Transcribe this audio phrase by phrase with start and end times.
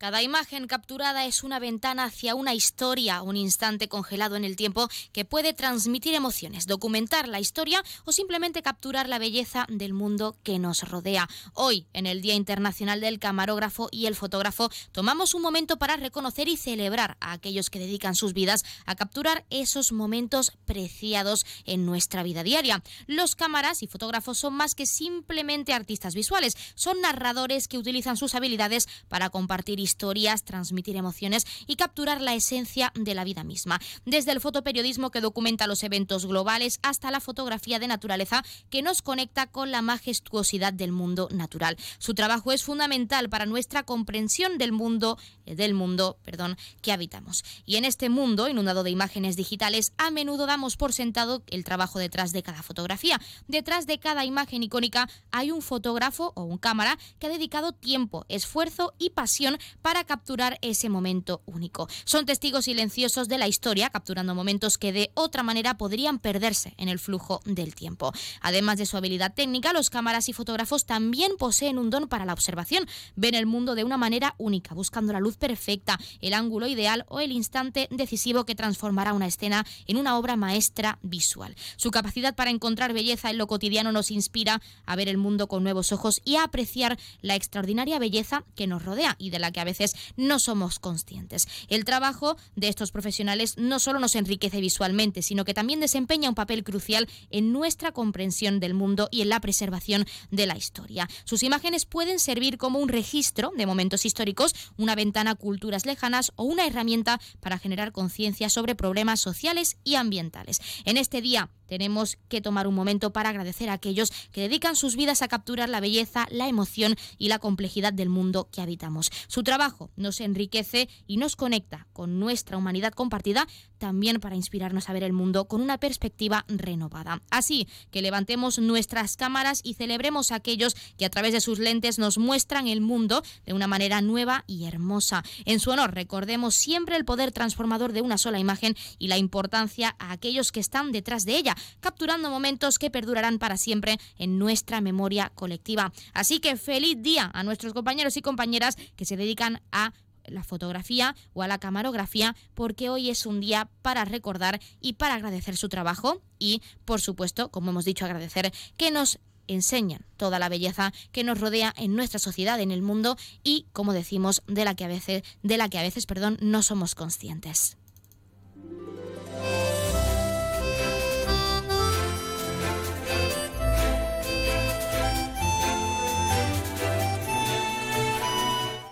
[0.00, 4.88] Cada imagen capturada es una ventana hacia una historia, un instante congelado en el tiempo
[5.12, 10.58] que puede transmitir emociones, documentar la historia o simplemente capturar la belleza del mundo que
[10.58, 11.28] nos rodea.
[11.52, 16.48] Hoy, en el Día Internacional del Camarógrafo y el Fotógrafo, tomamos un momento para reconocer
[16.48, 22.22] y celebrar a aquellos que dedican sus vidas a capturar esos momentos preciados en nuestra
[22.22, 22.82] vida diaria.
[23.06, 28.34] Los cámaras y fotógrafos son más que simplemente artistas visuales, son narradores que utilizan sus
[28.34, 33.80] habilidades para compartir historias historias, transmitir emociones y capturar la esencia de la vida misma.
[34.06, 39.02] Desde el fotoperiodismo que documenta los eventos globales hasta la fotografía de naturaleza que nos
[39.02, 41.76] conecta con la majestuosidad del mundo natural.
[41.98, 47.42] Su trabajo es fundamental para nuestra comprensión del mundo, eh, del mundo, perdón, que habitamos.
[47.66, 51.98] Y en este mundo inundado de imágenes digitales, a menudo damos por sentado el trabajo
[51.98, 53.20] detrás de cada fotografía.
[53.48, 58.24] Detrás de cada imagen icónica hay un fotógrafo o un cámara que ha dedicado tiempo,
[58.28, 61.88] esfuerzo y pasión para capturar ese momento único.
[62.04, 66.88] Son testigos silenciosos de la historia, capturando momentos que de otra manera podrían perderse en
[66.88, 68.12] el flujo del tiempo.
[68.40, 72.32] Además de su habilidad técnica, los cámaras y fotógrafos también poseen un don para la
[72.32, 72.86] observación.
[73.16, 77.20] Ven el mundo de una manera única, buscando la luz perfecta, el ángulo ideal o
[77.20, 81.54] el instante decisivo que transformará una escena en una obra maestra visual.
[81.76, 85.62] Su capacidad para encontrar belleza en lo cotidiano nos inspira a ver el mundo con
[85.62, 89.60] nuevos ojos y a apreciar la extraordinaria belleza que nos rodea y de la que
[89.60, 91.48] a veces no somos conscientes.
[91.68, 96.34] El trabajo de estos profesionales no solo nos enriquece visualmente, sino que también desempeña un
[96.34, 101.08] papel crucial en nuestra comprensión del mundo y en la preservación de la historia.
[101.24, 106.32] Sus imágenes pueden servir como un registro de momentos históricos, una ventana a culturas lejanas
[106.36, 110.60] o una herramienta para generar conciencia sobre problemas sociales y ambientales.
[110.84, 114.96] En este día tenemos que tomar un momento para agradecer a aquellos que dedican sus
[114.96, 119.12] vidas a capturar la belleza, la emoción y la complejidad del mundo que habitamos.
[119.28, 123.46] Su trabajo nos enriquece y nos conecta con nuestra humanidad compartida,
[123.78, 127.22] también para inspirarnos a ver el mundo con una perspectiva renovada.
[127.30, 132.00] Así que levantemos nuestras cámaras y celebremos a aquellos que a través de sus lentes
[132.00, 135.22] nos muestran el mundo de una manera nueva y hermosa.
[135.44, 139.94] En su honor, recordemos siempre el poder transformador de una sola imagen y la importancia
[140.00, 144.80] a aquellos que están detrás de ella capturando momentos que perdurarán para siempre en nuestra
[144.80, 145.92] memoria colectiva.
[146.12, 149.92] Así que feliz día a nuestros compañeros y compañeras que se dedican a
[150.26, 155.14] la fotografía o a la camarografía porque hoy es un día para recordar y para
[155.14, 159.18] agradecer su trabajo y por supuesto, como hemos dicho, agradecer que nos
[159.48, 163.92] enseñan toda la belleza que nos rodea en nuestra sociedad, en el mundo y, como
[163.92, 167.76] decimos, de la que a veces, de la que a veces, perdón, no somos conscientes.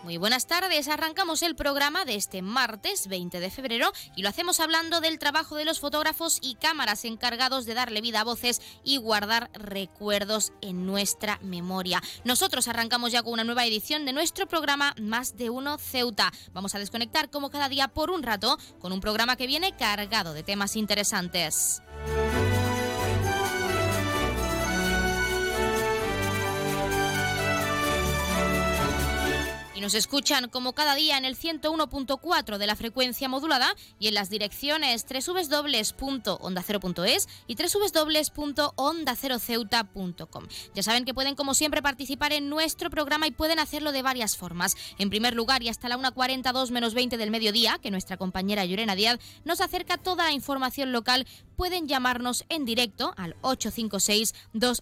[0.09, 4.59] Muy buenas tardes, arrancamos el programa de este martes 20 de febrero y lo hacemos
[4.59, 8.97] hablando del trabajo de los fotógrafos y cámaras encargados de darle vida a voces y
[8.97, 12.01] guardar recuerdos en nuestra memoria.
[12.25, 16.33] Nosotros arrancamos ya con una nueva edición de nuestro programa Más de Uno Ceuta.
[16.55, 20.33] Vamos a desconectar como cada día por un rato con un programa que viene cargado
[20.33, 21.83] de temas interesantes.
[29.89, 34.29] Nos escuchan como cada día en el 101.4 de la frecuencia modulada y en las
[34.29, 40.45] direcciones www.ondacero.es y www.ondaceroceuta.com.
[40.75, 44.37] Ya saben que pueden como siempre participar en nuestro programa y pueden hacerlo de varias
[44.37, 44.77] formas.
[44.99, 48.95] En primer lugar y hasta la 1.42 menos 20 del mediodía, que nuestra compañera Llorena
[48.95, 51.27] Díaz nos acerca toda la información local,
[51.59, 54.79] pueden llamarnos en directo al 856 200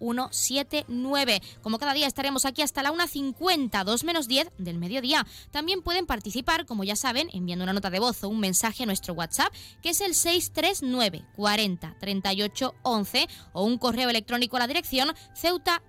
[0.00, 1.42] 179.
[1.62, 5.26] Como cada día estaremos aquí hasta la 1.50, 2 menos 10 del mediodía.
[5.50, 8.86] También pueden participar, como ya saben, enviando una nota de voz o un mensaje a
[8.86, 9.52] nuestro WhatsApp,
[9.82, 15.82] que es el 639 40 38 11 o un correo electrónico a la dirección ceuta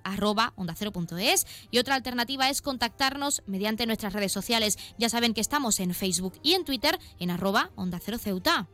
[1.71, 4.77] Y otra alternativa es contactarnos mediante nuestras redes sociales.
[4.97, 8.67] Ya saben que estamos en Facebook y en Twitter en arroba onda cero ceuta.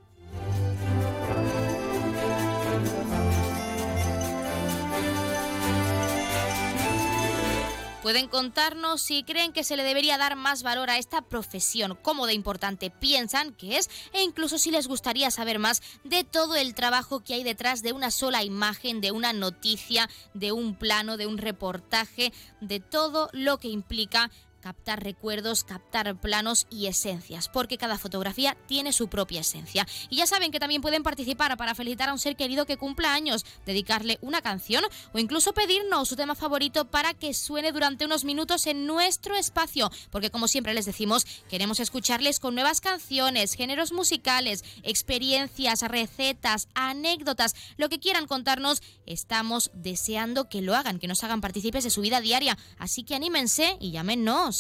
[8.06, 12.28] Pueden contarnos si creen que se le debería dar más valor a esta profesión, cómo
[12.28, 16.76] de importante piensan que es e incluso si les gustaría saber más de todo el
[16.76, 21.26] trabajo que hay detrás de una sola imagen, de una noticia, de un plano, de
[21.26, 22.32] un reportaje,
[22.62, 24.30] de todo lo que implica
[24.66, 29.86] captar recuerdos, captar planos y esencias, porque cada fotografía tiene su propia esencia.
[30.10, 33.14] Y ya saben que también pueden participar para felicitar a un ser querido que cumpla
[33.14, 34.84] años, dedicarle una canción
[35.14, 39.92] o incluso pedirnos su tema favorito para que suene durante unos minutos en nuestro espacio,
[40.10, 47.54] porque como siempre les decimos, queremos escucharles con nuevas canciones, géneros musicales, experiencias, recetas, anécdotas,
[47.78, 52.02] lo que quieran contarnos, estamos deseando que lo hagan, que nos hagan partícipes de su
[52.02, 54.55] vida diaria, así que anímense y llámenos.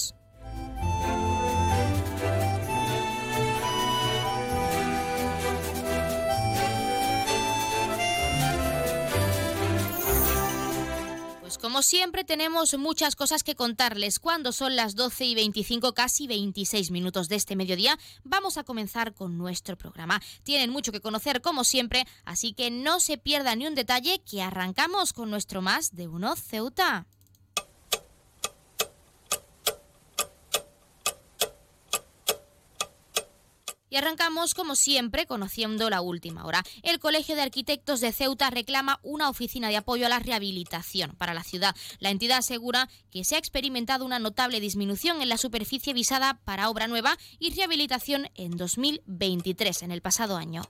[11.75, 14.19] Como siempre tenemos muchas cosas que contarles.
[14.19, 19.13] Cuando son las 12 y 25, casi 26 minutos de este mediodía, vamos a comenzar
[19.13, 20.21] con nuestro programa.
[20.43, 24.41] Tienen mucho que conocer como siempre, así que no se pierda ni un detalle que
[24.41, 27.07] arrancamos con nuestro más de uno Ceuta.
[33.95, 36.63] Y arrancamos, como siempre, conociendo la última hora.
[36.83, 41.33] El Colegio de Arquitectos de Ceuta reclama una oficina de apoyo a la rehabilitación para
[41.33, 41.73] la ciudad.
[41.99, 46.69] La entidad asegura que se ha experimentado una notable disminución en la superficie visada para
[46.69, 50.63] obra nueva y rehabilitación en 2023, en el pasado año.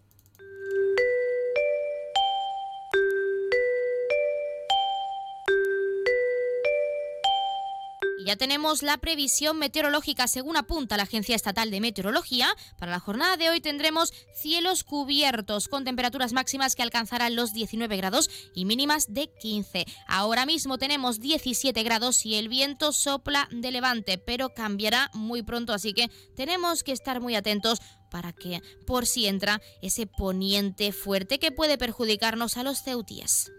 [8.25, 12.47] Ya tenemos la previsión meteorológica según apunta la Agencia Estatal de Meteorología.
[12.79, 17.95] Para la jornada de hoy tendremos cielos cubiertos con temperaturas máximas que alcanzarán los 19
[17.97, 19.85] grados y mínimas de 15.
[20.07, 25.71] Ahora mismo tenemos 17 grados y el viento sopla de levante, pero cambiará muy pronto,
[25.71, 27.79] así que tenemos que estar muy atentos
[28.09, 33.51] para que por si entra ese poniente fuerte que puede perjudicarnos a los ceutíes.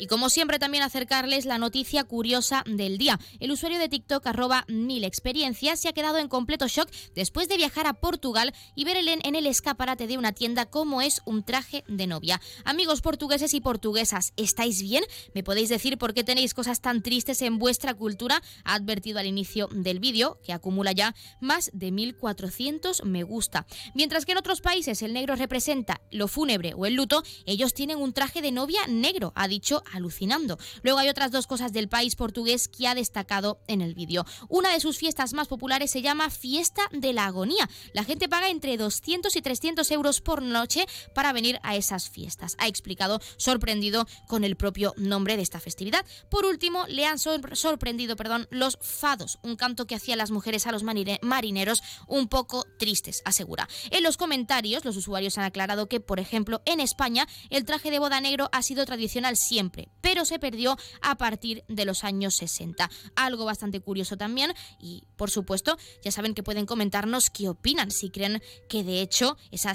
[0.00, 3.20] Y como siempre también acercarles la noticia curiosa del día.
[3.38, 7.58] El usuario de TikTok arroba mil experiencias se ha quedado en completo shock después de
[7.58, 11.84] viajar a Portugal y ver en el escaparate de una tienda cómo es un traje
[11.86, 12.40] de novia.
[12.64, 15.04] Amigos portugueses y portuguesas, ¿estáis bien?
[15.34, 18.42] ¿Me podéis decir por qué tenéis cosas tan tristes en vuestra cultura?
[18.64, 23.66] Ha advertido al inicio del vídeo, que acumula ya más de 1400 me gusta.
[23.94, 27.98] Mientras que en otros países el negro representa lo fúnebre o el luto, ellos tienen
[27.98, 30.58] un traje de novia negro, ha dicho alucinando.
[30.82, 34.24] Luego hay otras dos cosas del país portugués que ha destacado en el vídeo.
[34.48, 37.68] Una de sus fiestas más populares se llama Fiesta de la Agonía.
[37.94, 42.56] La gente paga entre 200 y 300 euros por noche para venir a esas fiestas.
[42.58, 46.04] Ha explicado, sorprendido con el propio nombre de esta festividad.
[46.30, 50.72] Por último, le han sorprendido perdón, los fados, un canto que hacían las mujeres a
[50.72, 53.68] los marineros un poco tristes, asegura.
[53.90, 57.98] En los comentarios, los usuarios han aclarado que, por ejemplo, en España, el traje de
[57.98, 62.90] boda negro ha sido tradicional siempre pero se perdió a partir de los años 60.
[63.16, 68.10] Algo bastante curioso también y por supuesto ya saben que pueden comentarnos qué opinan, si
[68.10, 69.74] creen que de hecho esa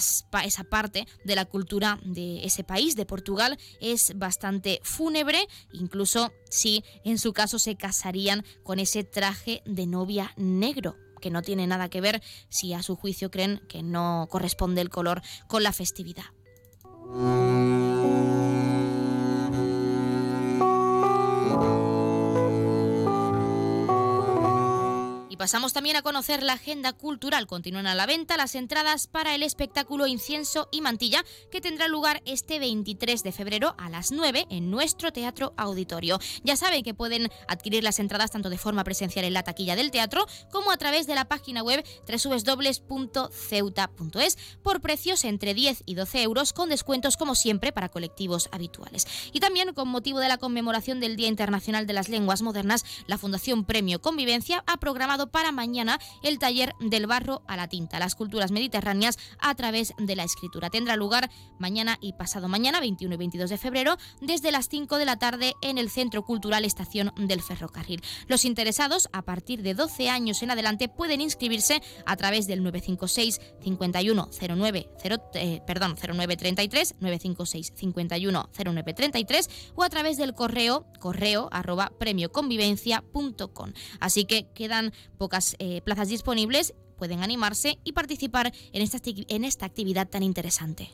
[0.70, 7.18] parte de la cultura de ese país, de Portugal, es bastante fúnebre, incluso si en
[7.18, 12.02] su caso se casarían con ese traje de novia negro que no tiene nada que
[12.02, 16.26] ver si a su juicio creen que no corresponde el color con la festividad.
[25.46, 27.46] Pasamos también a conocer la agenda cultural.
[27.46, 32.24] Continúan a la venta las entradas para el espectáculo Incienso y Mantilla que tendrá lugar
[32.26, 36.18] este 23 de febrero a las 9 en nuestro Teatro Auditorio.
[36.44, 39.92] Ya saben que pueden adquirir las entradas tanto de forma presencial en la taquilla del
[39.92, 43.38] teatro como a través de la página web www.ceuta.es
[44.64, 49.06] por precios entre 10 y 12 euros con descuentos como siempre para colectivos habituales.
[49.32, 53.20] Y también con motivo de la conmemoración del Día Internacional de las Lenguas Modernas, la
[53.20, 58.16] Fundación Premio Convivencia ha programado para mañana el taller del barro a la tinta, las
[58.16, 60.70] culturas mediterráneas a través de la escritura.
[60.70, 65.04] Tendrá lugar mañana y pasado mañana, 21 y 22 de febrero, desde las 5 de
[65.04, 68.02] la tarde en el Centro Cultural Estación del Ferrocarril.
[68.28, 73.42] Los interesados, a partir de 12 años en adelante, pueden inscribirse a través del 956
[73.62, 74.90] 51 09
[75.34, 83.74] eh, perdón, 0933 956 51 0933 o a través del correo correo arroba premioconvivencia.com.
[84.00, 84.94] Así que quedan
[85.26, 90.92] pocas eh, plazas disponibles, pueden animarse y participar en esta, en esta actividad tan interesante.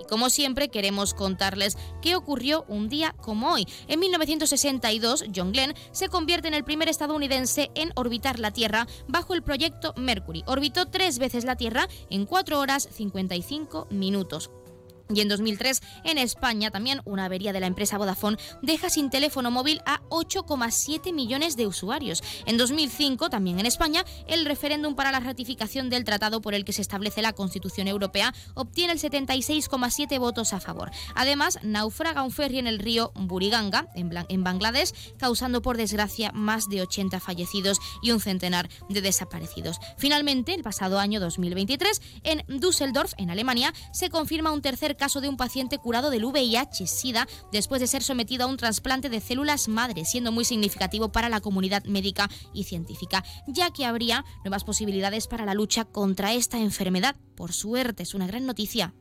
[0.00, 3.66] Y como siempre queremos contarles qué ocurrió un día como hoy.
[3.88, 9.34] En 1962, John Glenn se convierte en el primer estadounidense en orbitar la Tierra bajo
[9.34, 10.44] el proyecto Mercury.
[10.46, 14.52] Orbitó tres veces la Tierra en 4 horas 55 minutos.
[15.12, 19.50] Y en 2003, en España, también una avería de la empresa Vodafone deja sin teléfono
[19.50, 22.22] móvil a 8,7 millones de usuarios.
[22.46, 26.72] En 2005, también en España, el referéndum para la ratificación del tratado por el que
[26.72, 30.90] se establece la Constitución Europea obtiene el 76,7 votos a favor.
[31.14, 36.82] Además, naufraga un ferry en el río Buriganga, en Bangladesh, causando por desgracia más de
[36.82, 39.78] 80 fallecidos y un centenar de desaparecidos.
[39.98, 45.28] Finalmente, el pasado año 2023, en Düsseldorf, en Alemania, se confirma un tercer caso de
[45.28, 50.04] un paciente curado del VIH-Sida después de ser sometido a un trasplante de células madre,
[50.04, 55.44] siendo muy significativo para la comunidad médica y científica, ya que habría nuevas posibilidades para
[55.44, 57.16] la lucha contra esta enfermedad.
[57.36, 58.94] Por suerte, es una gran noticia.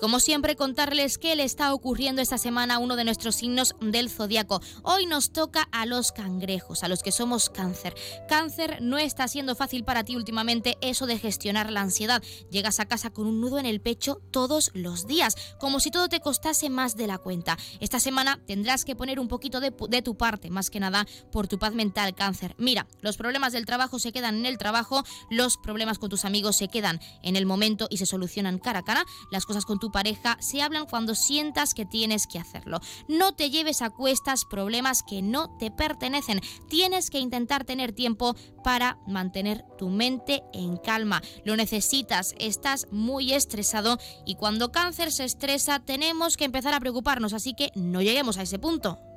[0.00, 4.08] Como siempre, contarles qué le está ocurriendo esta semana a uno de nuestros signos del
[4.08, 4.62] zodiaco.
[4.82, 7.94] Hoy nos toca a los cangrejos, a los que somos cáncer.
[8.26, 12.22] Cáncer no está siendo fácil para ti últimamente eso de gestionar la ansiedad.
[12.50, 16.08] Llegas a casa con un nudo en el pecho todos los días, como si todo
[16.08, 17.58] te costase más de la cuenta.
[17.80, 21.46] Esta semana tendrás que poner un poquito de, de tu parte, más que nada por
[21.46, 22.54] tu paz mental, cáncer.
[22.58, 26.56] Mira, los problemas del trabajo se quedan en el trabajo, los problemas con tus amigos
[26.56, 29.89] se quedan en el momento y se solucionan cara a cara, las cosas con tu
[29.90, 32.80] pareja se hablan cuando sientas que tienes que hacerlo.
[33.08, 36.40] No te lleves a cuestas problemas que no te pertenecen.
[36.68, 41.22] Tienes que intentar tener tiempo para mantener tu mente en calma.
[41.44, 47.32] Lo necesitas, estás muy estresado y cuando cáncer se estresa tenemos que empezar a preocuparnos,
[47.32, 49.09] así que no lleguemos a ese punto.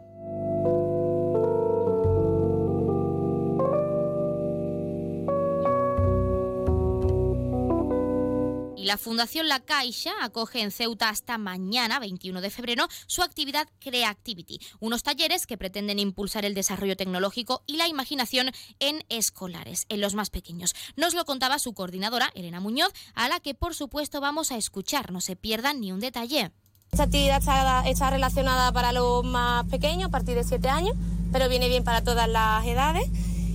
[8.84, 14.60] La Fundación La Caixa acoge en Ceuta hasta mañana, 21 de febrero, su actividad Creativity,
[14.82, 20.16] unos talleres que pretenden impulsar el desarrollo tecnológico y la imaginación en escolares, en los
[20.16, 20.76] más pequeños.
[20.98, 25.14] Nos lo contaba su coordinadora, Elena Muñoz, a la que por supuesto vamos a escuchar,
[25.14, 26.52] no se pierdan ni un detalle.
[26.92, 27.42] Esta actividad
[27.88, 30.98] está, relacionada para los más pequeños, a partir de 7 años,
[31.32, 33.08] pero viene bien para todas las edades.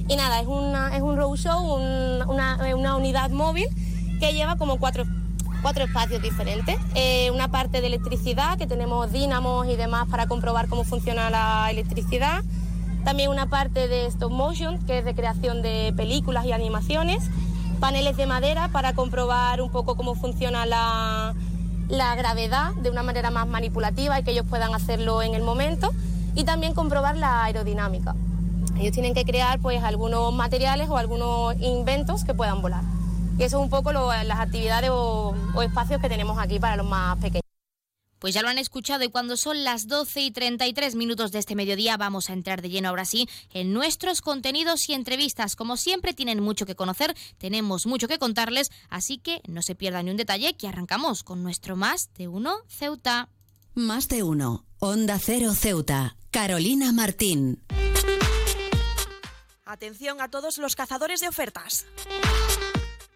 [0.09, 3.69] Y nada, es, una, un roadshow, una unidad móvil
[4.19, 5.05] que lleva como cuatro,
[5.63, 6.77] cuatro espacios diferentes.
[6.95, 11.71] Eh, una parte de electricidad, que tenemos dínamos y demás para comprobar cómo funciona la
[11.71, 12.43] electricidad.
[13.05, 17.31] También una parte de stop motion, que es de creación de películas y animaciones.
[17.81, 21.35] Paneles de madera para comprobar un poco cómo funciona la,
[21.89, 25.93] la gravedad de una manera más manipulativa y que ellos puedan hacerlo en el momento.
[26.35, 28.15] Y también comprobar la aerodinámica.
[28.79, 32.83] Ellos tienen que crear pues algunos materiales o algunos inventos que puedan volar.
[33.39, 37.17] Y eso es un poco las actividades o, espacios que tenemos aquí para los más
[37.19, 37.43] pequeños.
[38.19, 41.55] Pues ya lo han escuchado y cuando son las 12 y 33 minutos de este
[41.55, 45.55] mediodía vamos a entrar de lleno ahora sí en nuestros contenidos y entrevistas.
[45.55, 50.07] Como siempre tienen mucho que conocer, tenemos mucho que contarles, así que no se pierdan
[50.07, 53.29] ni un detalle que arrancamos con nuestro Más de Uno Ceuta.
[53.75, 57.63] Más de Uno, Onda Cero Ceuta, Carolina Martín.
[59.65, 61.87] Atención a todos los cazadores de ofertas.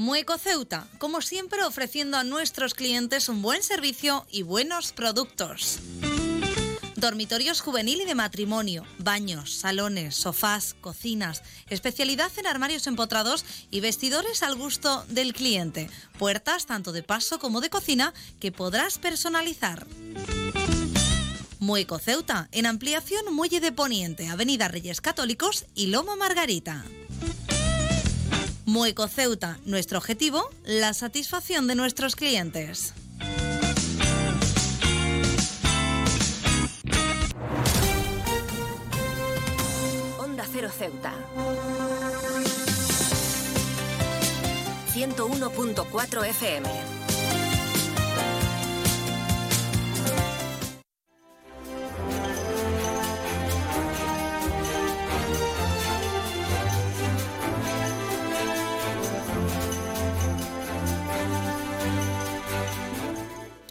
[0.00, 5.78] Mueco Ceuta, como siempre ofreciendo a nuestros clientes un buen servicio y buenos productos.
[6.96, 14.42] Dormitorios juvenil y de matrimonio, baños, salones, sofás, cocinas, especialidad en armarios empotrados y vestidores
[14.42, 15.90] al gusto del cliente.
[16.18, 19.86] Puertas tanto de paso como de cocina que podrás personalizar.
[21.58, 26.86] Mueco Ceuta, en ampliación Muelle de Poniente, Avenida Reyes Católicos y Loma Margarita.
[28.70, 32.94] Mueco Ceuta, nuestro objetivo, la satisfacción de nuestros clientes.
[40.20, 41.12] Onda Cero Ceuta.
[44.94, 46.99] 101.4 FM.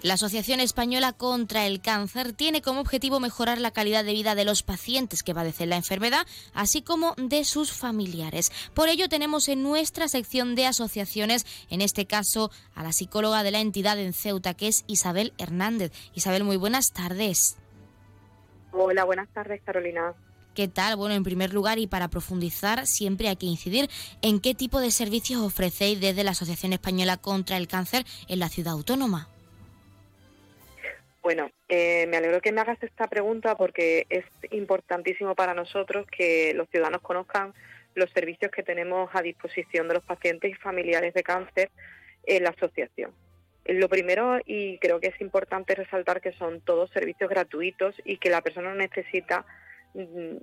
[0.01, 4.46] La Asociación Española contra el Cáncer tiene como objetivo mejorar la calidad de vida de
[4.46, 8.50] los pacientes que padecen la enfermedad, así como de sus familiares.
[8.74, 13.51] Por ello tenemos en nuestra sección de asociaciones, en este caso, a la psicóloga de
[13.51, 15.91] la entidad en Ceuta, que es Isabel Hernández.
[16.13, 17.58] Isabel, muy buenas tardes.
[18.72, 20.13] Hola, buenas tardes, Carolina.
[20.53, 20.96] ¿Qué tal?
[20.96, 23.89] Bueno, en primer lugar y para profundizar, siempre hay que incidir
[24.22, 28.48] en qué tipo de servicios ofrecéis desde la Asociación Española contra el Cáncer en la
[28.48, 29.27] ciudad autónoma.
[31.29, 36.55] Bueno, eh, me alegro que me hagas esta pregunta porque es importantísimo para nosotros que
[36.55, 37.53] los ciudadanos conozcan
[37.93, 41.69] los servicios que tenemos a disposición de los pacientes y familiares de cáncer
[42.25, 43.12] en la asociación.
[43.65, 48.31] Lo primero, y creo que es importante resaltar que son todos servicios gratuitos y que
[48.31, 49.46] la persona no necesita
[49.94, 50.37] mm,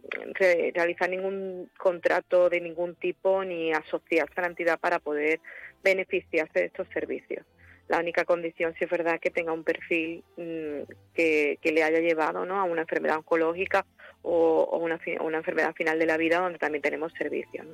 [0.73, 5.41] realizar ningún contrato de ningún tipo ni asociarse a la entidad para poder
[5.83, 7.45] beneficiarse de estos servicios.
[7.89, 12.45] La única condición, si es verdad, que tenga un perfil mm, que, le haya llevado
[12.45, 12.59] ¿no?
[12.59, 13.87] a una enfermedad oncológica
[14.23, 17.65] o, una, una, enfermedad final de la vida donde también tenemos servicios.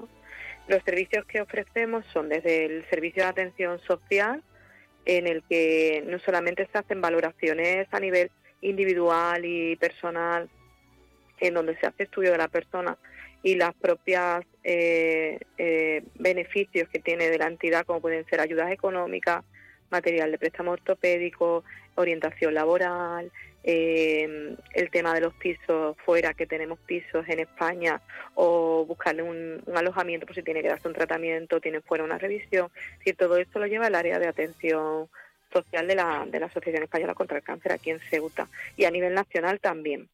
[0.68, 4.42] Los servicios que ofrecemos son desde el servicio de atención social,
[5.05, 10.48] en el que no solamente se hacen valoraciones a nivel individual y personal,
[11.40, 12.96] en donde se hace estudio de la persona
[13.42, 18.70] y las propias eh, eh, beneficios que tiene de la entidad, como pueden ser ayudas
[18.70, 19.44] económicas,
[19.92, 21.62] material de préstamo ortopédico,
[21.94, 23.31] orientación laboral,
[23.62, 28.00] eh, el tema de los pisos fuera, que tenemos pisos en España,
[28.35, 32.70] o buscarle un, alojamiento por si tiene que darse un tratamiento, tiene fuera una revisión.
[33.05, 35.09] Si todo esto lo lleva al área de atención
[35.52, 38.90] social de la, de la Asociación Española contra el Cáncer aquí en Ceuta y a
[38.90, 40.09] nivel nacional también.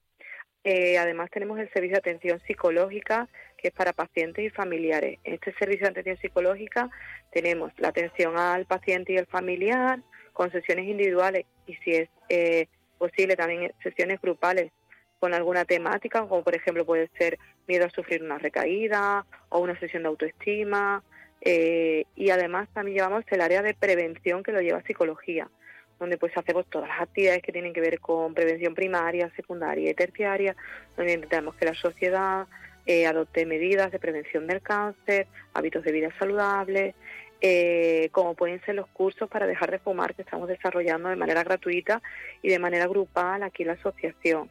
[0.64, 5.18] Eh, además tenemos el servicio de atención psicológica que es para pacientes y familiares.
[5.24, 6.90] En este servicio de atención psicológica
[7.32, 10.00] tenemos la atención al paciente y el familiar
[10.32, 12.66] con sesiones individuales y si es eh,
[12.98, 14.70] posible también sesiones grupales
[15.18, 19.78] con alguna temática, como por ejemplo puede ser miedo a sufrir una recaída o una
[19.80, 21.02] sesión de autoestima.
[21.40, 25.48] Eh, y además también llevamos el área de prevención que lo lleva psicología,
[25.98, 29.94] donde pues hacemos todas las actividades que tienen que ver con prevención primaria, secundaria y
[29.94, 30.54] terciaria,
[30.96, 32.46] donde intentamos que la sociedad
[32.86, 36.94] eh, adopte medidas de prevención del cáncer, hábitos de vida saludables,
[37.40, 41.44] eh, como pueden ser los cursos para dejar de fumar que estamos desarrollando de manera
[41.44, 42.00] gratuita
[42.42, 44.50] y de manera grupal aquí en la asociación.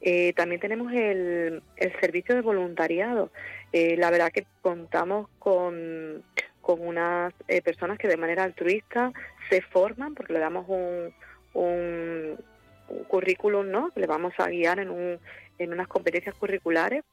[0.00, 1.62] Eh, también tenemos el,
[2.00, 3.30] servicio de voluntariado.
[3.72, 6.24] la verdad que contamos con,
[6.66, 9.12] con unas personas que de manera altruista
[9.48, 11.14] se forman porque le damos un,
[11.54, 12.36] un,
[12.88, 13.92] un currículum, ¿no?
[13.94, 15.20] Le vamos a guiar en, un,
[15.58, 17.04] en unas competencias curriculares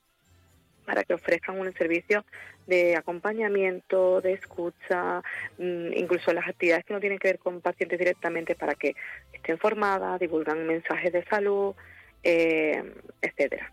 [0.87, 2.25] para que ofrezcan un servicio
[2.65, 5.21] de acompañamiento, de escucha,
[5.59, 8.95] mm, incluso las actividades que no tienen que ver con pacientes directamente para que
[9.33, 11.75] estén formadas, divulgan mensajes de salud,
[12.23, 12.83] eh,
[13.21, 13.71] etcétera.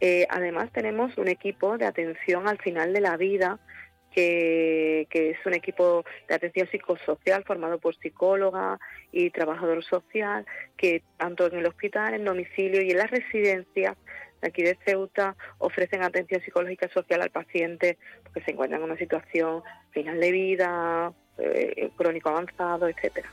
[0.00, 3.58] Eh, además tenemos un equipo de atención al final de la vida
[4.12, 8.78] que, que, es un equipo de atención psicosocial formado por psicóloga
[9.12, 13.96] y trabajador social que tanto en el hospital, en domicilio y en las residencias
[14.42, 19.62] aquí de Ceuta ofrecen atención psicológica social al paciente porque se encuentra en una situación
[19.90, 23.30] final de vida, eh, crónico avanzado, etcétera.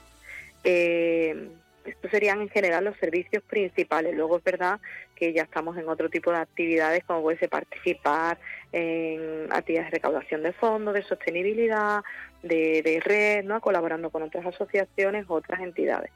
[0.63, 1.49] Eh,
[1.85, 4.15] estos serían en general los servicios principales.
[4.15, 4.79] Luego es verdad
[5.15, 8.37] que ya estamos en otro tipo de actividades como puede ser participar
[8.71, 12.03] en actividades de recaudación de fondos, de sostenibilidad,
[12.43, 13.61] de, red, ¿no?
[13.61, 16.11] colaborando con otras asociaciones, otras entidades.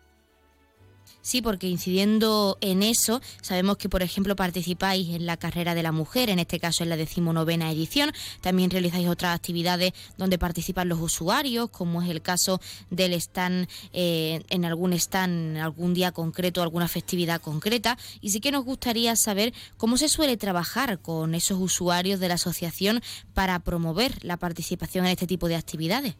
[1.22, 5.92] Sí, porque incidiendo en eso, sabemos que, por ejemplo, participáis en la carrera de la
[5.92, 8.12] mujer, en este caso en la decimonovena edición.
[8.42, 14.42] También realizáis otras actividades donde participan los usuarios, como es el caso del stand eh,
[14.50, 17.98] en algún stand, algún día concreto, alguna festividad concreta.
[18.22, 22.36] Y sí que nos gustaría saber cómo se suele trabajar con esos usuarios de la
[22.36, 23.02] asociación
[23.34, 26.16] para promover la participación en este tipo de actividades.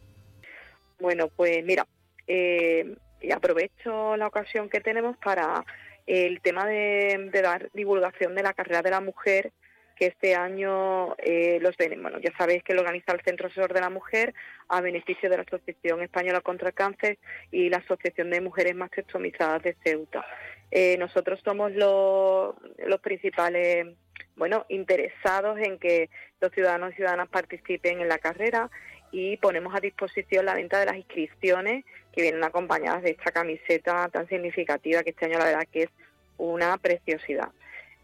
[1.00, 1.86] Bueno, pues mira,
[2.26, 5.64] eh, y aprovecho la ocasión que tenemos para
[6.06, 9.52] el tema de, dar divulgación de la carrera de la mujer
[9.96, 13.82] que este año eh, los bueno ya sabéis que lo organiza el Centro Asesor de
[13.82, 14.34] la Mujer
[14.68, 17.18] a beneficio de la Asociación Española contra el Cáncer
[17.50, 20.24] y la Asociación de Mujeres Mastectomizadas de Ceuta.
[20.70, 23.88] Eh, nosotros somos los, los principales
[24.36, 26.08] bueno interesados en que
[26.40, 28.70] los ciudadanos y ciudadanas participen en la carrera
[29.12, 34.08] y ponemos a disposición la venta de las inscripciones que vienen acompañadas de esta camiseta
[34.08, 35.90] tan significativa que este año la verdad que es
[36.36, 37.50] una preciosidad.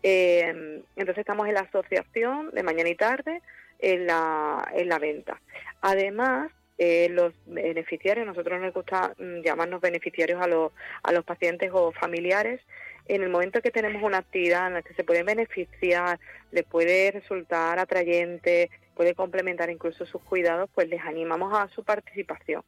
[0.02, 3.42] Eh, entonces estamos en la asociación de mañana y tarde
[3.78, 5.40] en la, en la venta.
[5.80, 11.70] Además, eh, los beneficiarios, nosotros nos gusta mm, llamarnos beneficiarios a los, a los pacientes
[11.72, 12.60] o familiares,
[13.08, 16.18] en el momento que tenemos una actividad en la que se pueden beneficiar,
[16.50, 22.62] les puede resultar atrayente, puede complementar incluso sus cuidados, pues les animamos a su participación.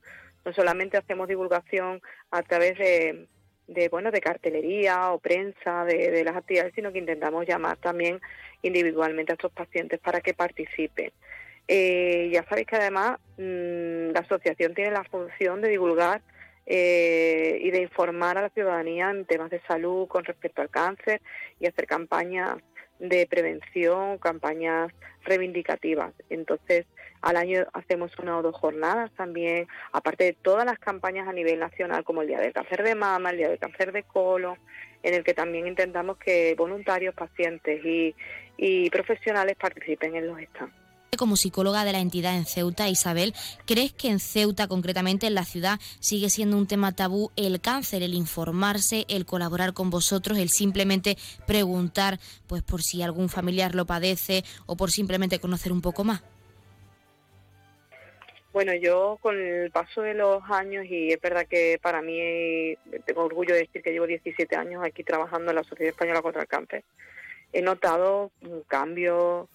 [0.48, 6.72] No solamente hacemos divulgación a través de, bueno de cartelería o prensa de, las actividades,
[6.74, 8.18] sino que intentamos llamar también
[8.62, 11.12] individualmente a estos pacientes para que participen.
[11.68, 16.22] Eh, ya sabéis que además mm, la asociación tiene la función de divulgar
[16.64, 21.20] eh, y de informar a la ciudadanía en temas de salud con respecto al cáncer
[21.60, 22.56] y hacer campañas
[22.98, 24.92] de prevención, campañas
[25.24, 26.12] reivindicativas.
[26.30, 26.86] Entonces,
[27.20, 31.58] al año hacemos una o dos jornadas también, aparte de todas las campañas a nivel
[31.58, 34.58] nacional, como el Día del Cáncer de Mama, el Día del Cáncer de Colon,
[35.02, 38.14] en el que también intentamos que voluntarios, pacientes y,
[38.56, 40.87] y profesionales participen en los stands.
[41.16, 43.34] Como psicóloga de la entidad en Ceuta, Isabel,
[43.66, 48.02] ¿crees que en Ceuta, concretamente en la ciudad, sigue siendo un tema tabú el cáncer,
[48.02, 51.16] el informarse, el colaborar con vosotros, el simplemente
[51.46, 56.22] preguntar pues por si algún familiar lo padece o por simplemente conocer un poco más?
[58.52, 63.24] Bueno, yo con el paso de los años, y es verdad que para mí tengo
[63.24, 66.48] orgullo de decir que llevo 17 años aquí trabajando en la Sociedad Española contra el
[66.48, 66.84] Cáncer,
[67.52, 69.48] he notado un cambio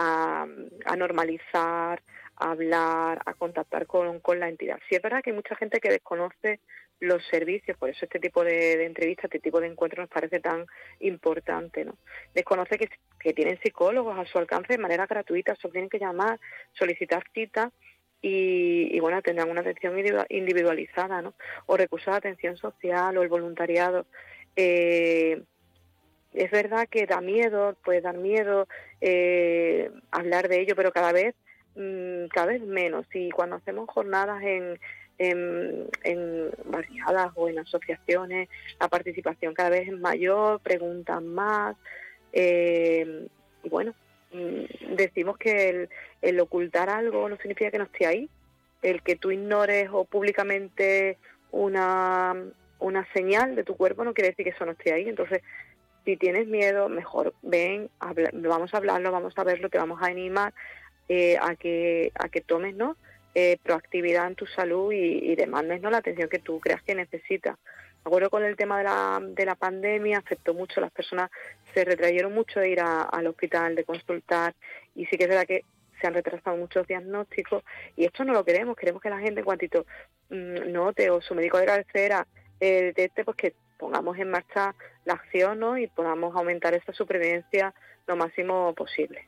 [0.00, 2.02] a, normalizar,
[2.36, 4.78] a hablar, a contactar con, la entidad.
[4.88, 6.60] Sí es verdad que hay mucha gente que desconoce
[7.00, 10.66] los servicios, por eso este tipo de, entrevistas, este tipo de encuentros nos parece tan
[11.00, 11.96] importante, ¿no?
[12.34, 12.88] Desconoce que,
[13.34, 16.40] tienen psicólogos a su alcance de manera gratuita, solo tienen que llamar,
[16.72, 17.70] solicitar cita
[18.22, 19.94] y, bueno, tendrán una atención
[20.28, 21.34] individualizada, ¿no?
[21.66, 24.06] O recursos de atención social o el voluntariado.
[24.56, 25.42] Eh,
[26.32, 28.68] es verdad que da miedo, puede dar miedo
[29.00, 31.34] eh, hablar de ello, pero cada vez,
[31.74, 33.06] mm, cada vez menos.
[33.12, 34.78] Y cuando hacemos jornadas en,
[35.18, 41.76] en, barriadas o en asociaciones, la participación cada vez es mayor, preguntan más.
[42.32, 43.26] Eh,
[43.62, 43.94] y bueno,
[44.32, 45.88] mm, decimos que el,
[46.22, 48.30] el ocultar algo no significa que no esté ahí.
[48.82, 51.18] El que tú ignores o públicamente
[51.50, 52.34] una,
[52.78, 55.08] una señal de tu cuerpo no quiere decir que eso no esté ahí.
[55.08, 55.42] Entonces,
[56.04, 57.90] si tienes miedo, mejor ven,
[58.32, 60.54] vamos a hablarlo, vamos a verlo, te vamos a animar
[61.08, 62.96] eh, a que a que tomes ¿no?
[63.34, 65.90] Eh, proactividad en tu salud y, demandes ¿no?
[65.90, 67.56] la atención que tú creas que necesitas.
[68.04, 71.30] Me acuerdo con el tema de la, de la pandemia, afectó mucho, las personas
[71.74, 74.54] se retrayeron mucho de ir al hospital, de consultar,
[74.96, 75.64] y sí que es verdad que
[76.00, 77.62] se han retrasado muchos diagnósticos,
[77.96, 79.84] y esto no lo queremos, queremos que la gente en cuantito
[80.30, 82.26] mm, note o su médico de cabecera
[82.60, 84.74] eh, este pues que pongamos en marcha
[85.06, 85.78] la acción ¿no?
[85.78, 87.74] y podamos aumentar esa supervivencia
[88.06, 89.26] lo máximo posible.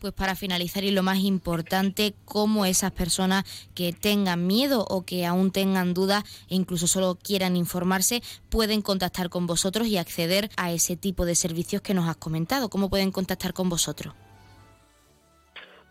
[0.00, 5.26] Pues para finalizar y lo más importante, cómo esas personas que tengan miedo o que
[5.26, 10.72] aún tengan dudas e incluso solo quieran informarse pueden contactar con vosotros y acceder a
[10.72, 12.68] ese tipo de servicios que nos has comentado.
[12.68, 14.12] ¿Cómo pueden contactar con vosotros?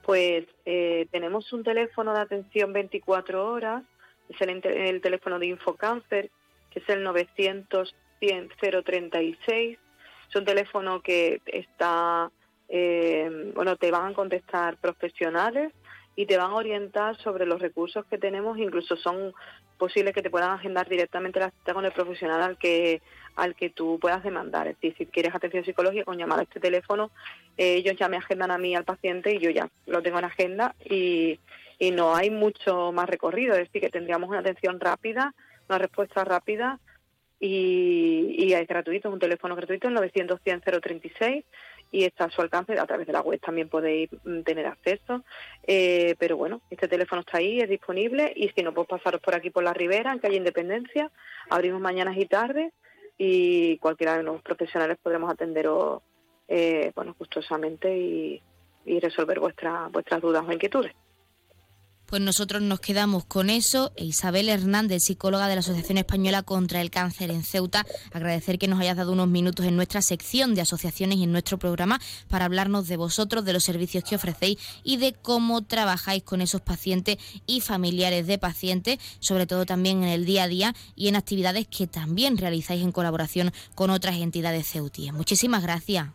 [0.03, 3.83] Pues eh, tenemos un teléfono de atención 24 horas,
[4.27, 6.31] es el, el teléfono de Infocáncer,
[6.71, 8.49] que es el 900 100
[8.85, 9.77] 036
[10.29, 12.31] Es un teléfono que está,
[12.69, 15.73] eh, bueno, te van a contestar profesionales
[16.15, 19.33] y te van a orientar sobre los recursos que tenemos, incluso son
[19.77, 23.01] posibles que te puedan agendar directamente la cita con el profesional al que
[23.35, 24.67] al que tú puedas demandar.
[24.67, 27.11] Es decir, si quieres atención psicológica con llamar a este teléfono,
[27.57, 30.25] eh, ellos ya me agendan a mí al paciente y yo ya lo tengo en
[30.25, 31.39] agenda y
[31.93, 33.53] no hay mucho más recorrido.
[33.53, 35.33] Es decir, que tendríamos una atención rápida,
[35.71, 36.79] una respuesta rápida
[37.39, 41.45] y, y es gratuito, un teléfono gratuito, el 900 100 036
[41.91, 45.23] y está a su alcance, a través de la web también podéis mm, tener acceso,
[45.65, 49.35] eh, pero bueno, este teléfono está ahí, es disponible y si no, pues pasaros por
[49.35, 51.11] aquí por la Ribera, en calle Independencia,
[51.49, 52.73] abrimos mañanas y tardes
[53.17, 56.01] y cualquiera de los profesionales podremos atenderos
[56.47, 58.41] eh, bueno, gustosamente y,
[58.85, 60.93] y resolver vuestras vuestras dudas o inquietudes.
[62.11, 63.93] Pues nosotros nos quedamos con eso.
[63.95, 68.81] Isabel Hernández, psicóloga de la Asociación Española contra el Cáncer en Ceuta, agradecer que nos
[68.81, 72.89] hayas dado unos minutos en nuestra sección de asociaciones y en nuestro programa para hablarnos
[72.89, 77.61] de vosotros, de los servicios que ofrecéis y de cómo trabajáis con esos pacientes y
[77.61, 81.87] familiares de pacientes, sobre todo también en el día a día y en actividades que
[81.87, 85.13] también realizáis en colaboración con otras entidades ceutíes.
[85.13, 86.09] Muchísimas gracias.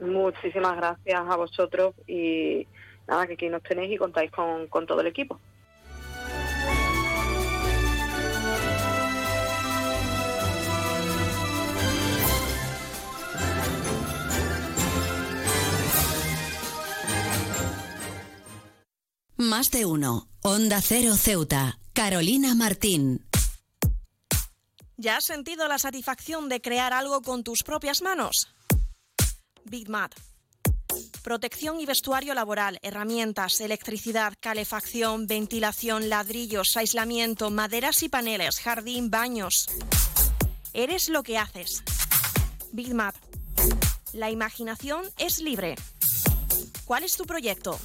[0.00, 2.66] Muchísimas gracias a vosotros y
[3.08, 5.40] nada, que aquí nos tenéis y contáis con, con todo el equipo.
[19.36, 20.28] Más de uno.
[20.42, 21.78] Onda Cero Ceuta.
[21.94, 23.24] Carolina Martín.
[24.96, 28.48] ¿Ya has sentido la satisfacción de crear algo con tus propias manos?
[29.64, 30.12] Big Mat.
[31.22, 39.66] Protección y vestuario laboral, herramientas, electricidad, calefacción, ventilación, ladrillos, aislamiento, maderas y paneles, jardín, baños.
[40.72, 41.82] Eres lo que haces.
[42.72, 43.16] Big Mat.
[44.12, 45.74] La imaginación es libre.
[46.84, 47.78] ¿Cuál es tu proyecto?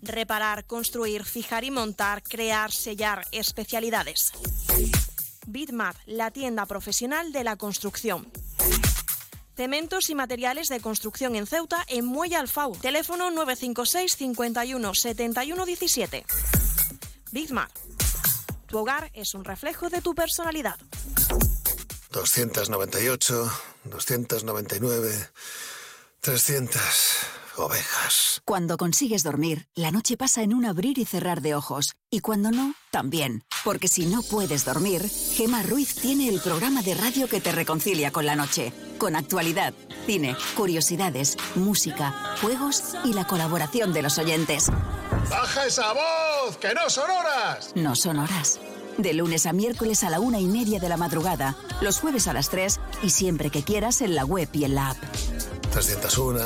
[0.00, 4.32] Reparar, construir, fijar y montar, crear, sellar, especialidades.
[5.46, 8.30] Bitmat, la tienda profesional de la construcción.
[9.56, 12.76] Cementos y materiales de construcción en Ceuta, en Muelle Alfau.
[12.76, 16.26] Teléfono 956 51 71 17.
[17.30, 17.70] Bitmat.
[18.66, 20.76] Tu hogar es un reflejo de tu personalidad.
[22.10, 23.50] 298,
[23.84, 25.28] 299,
[26.20, 26.80] 300
[27.56, 28.40] ovejas.
[28.44, 31.94] Cuando consigues dormir, la noche pasa en un abrir y cerrar de ojos.
[32.10, 33.44] Y cuando no, también.
[33.64, 38.10] Porque si no puedes dormir, Gema Ruiz tiene el programa de radio que te reconcilia
[38.10, 38.72] con la noche.
[39.04, 39.74] Con actualidad,
[40.06, 44.70] cine, curiosidades, música, juegos y la colaboración de los oyentes.
[45.28, 46.56] ¡Baja esa voz!
[46.56, 47.72] ¡Que no son horas!
[47.74, 48.60] No son horas.
[48.96, 52.32] De lunes a miércoles a la una y media de la madrugada, los jueves a
[52.32, 54.96] las 3 y siempre que quieras en la web y en la app.
[55.72, 56.40] 301,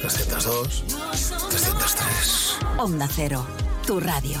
[0.00, 0.84] 302,
[1.50, 2.56] 303.
[2.78, 3.46] Onda Cero,
[3.86, 4.40] tu radio.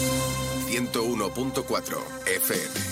[0.71, 2.91] 101.4 FM.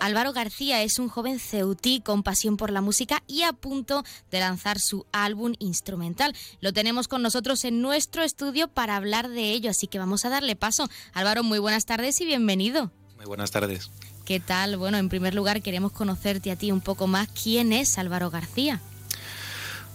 [0.00, 4.40] Álvaro García es un joven ceutí con pasión por la música y a punto de
[4.40, 6.34] lanzar su álbum instrumental.
[6.62, 10.30] Lo tenemos con nosotros en nuestro estudio para hablar de ello, así que vamos a
[10.30, 10.88] darle paso.
[11.12, 12.90] Álvaro, muy buenas tardes y bienvenido.
[13.18, 13.90] Muy buenas tardes.
[14.24, 14.76] ¿Qué tal?
[14.76, 17.28] Bueno, en primer lugar queremos conocerte a ti un poco más.
[17.28, 18.80] ¿Quién es Álvaro García?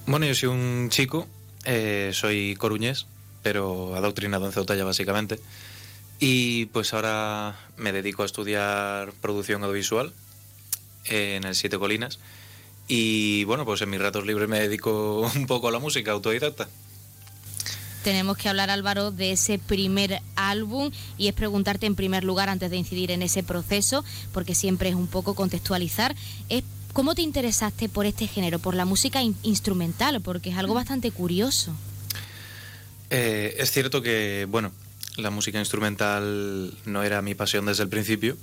[0.07, 1.27] Bueno, yo soy un chico,
[1.63, 3.07] eh, soy coruñés,
[3.41, 5.39] pero adoctrinado en Ceuta ya básicamente.
[6.19, 10.13] Y pues ahora me dedico a estudiar producción audiovisual
[11.05, 12.19] en el Siete Colinas.
[12.87, 16.67] Y bueno, pues en mis ratos libres me dedico un poco a la música autodidacta.
[18.05, 22.69] Tenemos que hablar, Álvaro, de ese primer álbum y es preguntarte en primer lugar, antes
[22.69, 26.15] de incidir en ese proceso, porque siempre es un poco contextualizar,
[26.47, 26.63] es
[26.93, 31.75] cómo te interesaste por este género, por la música instrumental, porque es algo bastante curioso.
[33.09, 34.71] Eh, es cierto que, bueno,
[35.17, 38.37] la música instrumental no era mi pasión desde el principio.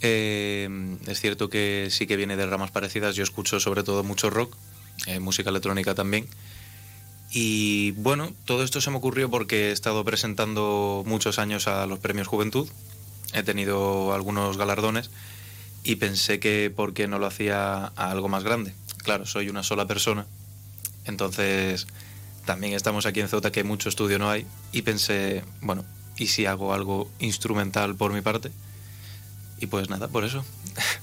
[0.00, 3.14] Eh, es cierto que sí que viene de ramas parecidas.
[3.14, 4.56] Yo escucho sobre todo mucho rock,
[5.06, 6.26] eh, música electrónica también.
[7.30, 12.00] Y bueno, todo esto se me ocurrió porque he estado presentando muchos años a los
[12.00, 12.68] premios Juventud.
[13.32, 15.10] He tenido algunos galardones
[15.84, 18.74] y pensé que por qué no lo hacía a algo más grande.
[19.04, 20.26] Claro, soy una sola persona.
[21.04, 21.86] Entonces,
[22.44, 25.84] también estamos aquí en Ceuta que mucho estudio no hay y pensé, bueno,
[26.16, 28.50] ¿y si hago algo instrumental por mi parte?
[29.60, 30.44] Y pues nada, por eso.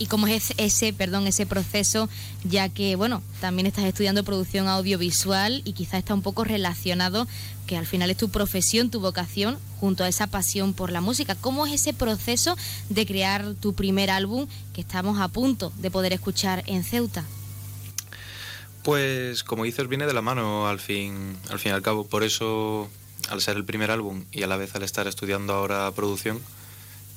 [0.00, 2.08] ¿Y cómo es ese, perdón, ese proceso,
[2.42, 7.28] ya que, bueno, también estás estudiando producción audiovisual y quizá está un poco relacionado,
[7.66, 11.34] que al final es tu profesión, tu vocación, junto a esa pasión por la música?
[11.34, 12.56] ¿Cómo es ese proceso
[12.88, 17.26] de crear tu primer álbum que estamos a punto de poder escuchar en Ceuta?
[18.82, 22.06] Pues como dices, viene de la mano al fin, al fin y al cabo.
[22.06, 22.88] Por eso,
[23.28, 26.40] al ser el primer álbum y a la vez al estar estudiando ahora producción,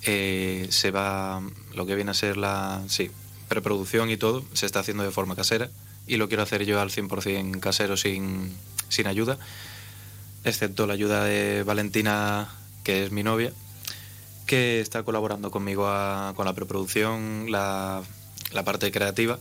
[0.06, 1.42] eh, se va
[1.74, 3.12] lo que viene a ser la sí,
[3.48, 5.70] preproducción y todo, se está haciendo de forma casera
[6.08, 8.54] y lo quiero hacer yo al 100% casero sin,
[8.90, 9.38] sin ayuda,
[10.44, 12.50] excepto la ayuda de Valentina,
[12.84, 13.54] que es mi novia,
[14.46, 15.86] que está colaborando conmigo
[16.36, 18.02] con la preproducción, la,
[18.52, 19.40] la parte creativa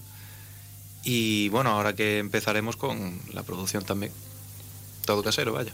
[1.05, 4.12] y bueno, ahora que empezaremos con la producción también.
[5.05, 5.72] Todo casero, vaya.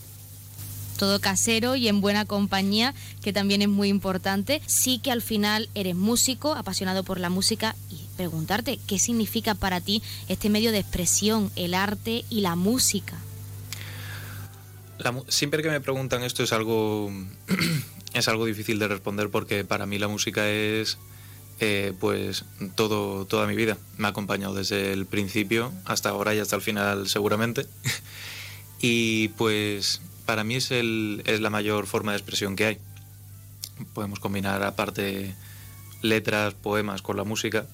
[0.98, 4.60] Todo casero y en buena compañía, que también es muy importante.
[4.66, 9.80] Sí que al final eres músico, apasionado por la música y preguntarte qué significa para
[9.80, 13.16] ti este medio de expresión, el arte y la música.
[15.28, 17.10] siempre que me preguntan esto es algo
[18.14, 20.98] es algo difícil de responder porque para mí la música es
[21.60, 22.44] eh, pues
[22.76, 23.78] todo, toda mi vida.
[23.96, 27.66] Me ha acompañado desde el principio hasta ahora y hasta el final seguramente.
[28.80, 32.78] y pues para mí es, el, es la mayor forma de expresión que hay.
[33.94, 35.34] Podemos combinar aparte
[36.02, 37.64] letras, poemas con la música,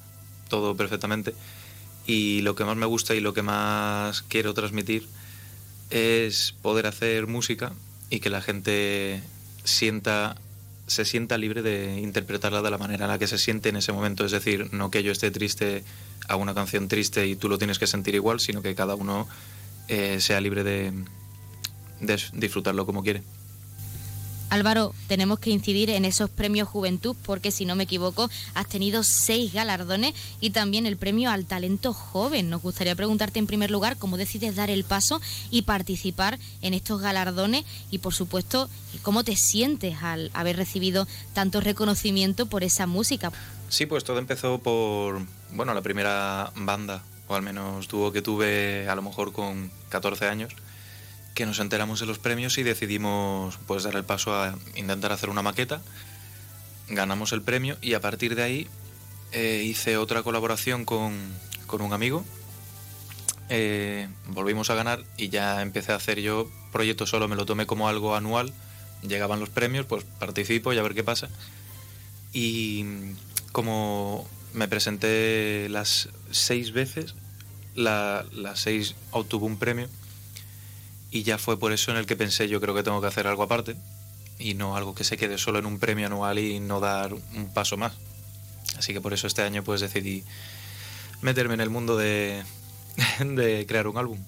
[0.48, 1.34] todo perfectamente.
[2.06, 5.08] Y lo que más me gusta y lo que más quiero transmitir
[5.90, 7.72] es poder hacer música
[8.08, 9.20] y que la gente
[9.64, 10.36] sienta
[10.86, 13.90] se sienta libre de interpretarla de la manera en la que se siente en ese
[13.90, 14.24] momento.
[14.24, 15.82] Es decir, no que yo esté triste
[16.28, 19.26] a una canción triste y tú lo tienes que sentir igual, sino que cada uno
[19.88, 20.92] eh, sea libre de
[22.00, 23.22] disfrutarlo como quiere.
[24.54, 29.02] Álvaro, tenemos que incidir en esos premios Juventud porque, si no me equivoco, has tenido
[29.02, 32.50] seis galardones y también el premio al talento joven.
[32.50, 37.00] Nos gustaría preguntarte en primer lugar cómo decides dar el paso y participar en estos
[37.00, 38.70] galardones y, por supuesto,
[39.02, 43.32] cómo te sientes al haber recibido tanto reconocimiento por esa música.
[43.68, 45.20] Sí, pues todo empezó por,
[45.52, 50.28] bueno, la primera banda, o al menos tuvo que tuve a lo mejor con 14
[50.28, 50.52] años
[51.34, 55.28] que nos enteramos de los premios y decidimos pues dar el paso a intentar hacer
[55.28, 55.82] una maqueta.
[56.88, 58.68] Ganamos el premio y a partir de ahí
[59.32, 61.12] eh, hice otra colaboración con,
[61.72, 62.24] un amigo.
[63.48, 67.66] Eh, volvimos a ganar y ya empecé a hacer yo proyecto solo, me lo tomé
[67.66, 68.54] como algo anual.
[69.02, 71.28] Llegaban los premios, pues participo y a ver qué pasa.
[72.32, 72.84] Y
[73.50, 77.16] como me presenté las seis veces,
[77.74, 79.88] las seis obtuvo un premio
[81.14, 83.28] y ya fue por eso en el que pensé yo creo que tengo que hacer
[83.28, 83.76] algo aparte
[84.36, 87.54] y no algo que se quede solo en un premio anual y no dar un
[87.54, 87.92] paso más.
[88.76, 90.24] Así que por eso este año pues decidí
[91.22, 92.42] meterme en el mundo de,
[93.20, 94.18] de crear un álbum.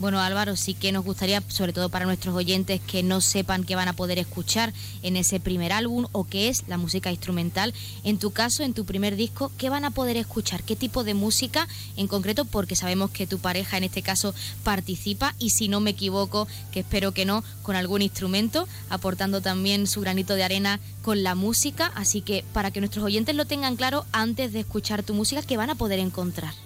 [0.00, 3.76] Bueno, Álvaro, sí que nos gustaría, sobre todo para nuestros oyentes, que no sepan qué
[3.76, 7.72] van a poder escuchar en ese primer álbum o qué es la música instrumental.
[8.02, 10.64] En tu caso, en tu primer disco, ¿qué van a poder escuchar?
[10.64, 12.44] ¿Qué tipo de música en concreto?
[12.44, 16.80] Porque sabemos que tu pareja en este caso participa y si no me equivoco, que
[16.80, 21.92] espero que no, con algún instrumento, aportando también su granito de arena con la música.
[21.94, 25.56] Así que para que nuestros oyentes lo tengan claro antes de escuchar tu música, ¿qué
[25.56, 26.63] van a poder encontrar?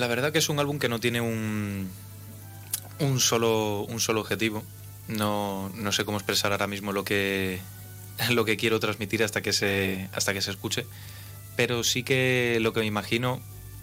[0.00, 1.90] La verdad que es un álbum que no tiene un,
[3.00, 4.64] un, solo, un solo objetivo.
[5.08, 7.60] No, no sé cómo expresar ahora mismo lo que,
[8.30, 10.86] lo que quiero transmitir hasta que, se, hasta que se escuche.
[11.54, 13.42] Pero sí que lo que me imagino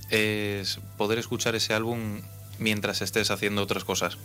[0.09, 2.21] es poder escuchar ese álbum
[2.57, 4.17] mientras estés haciendo otras cosas.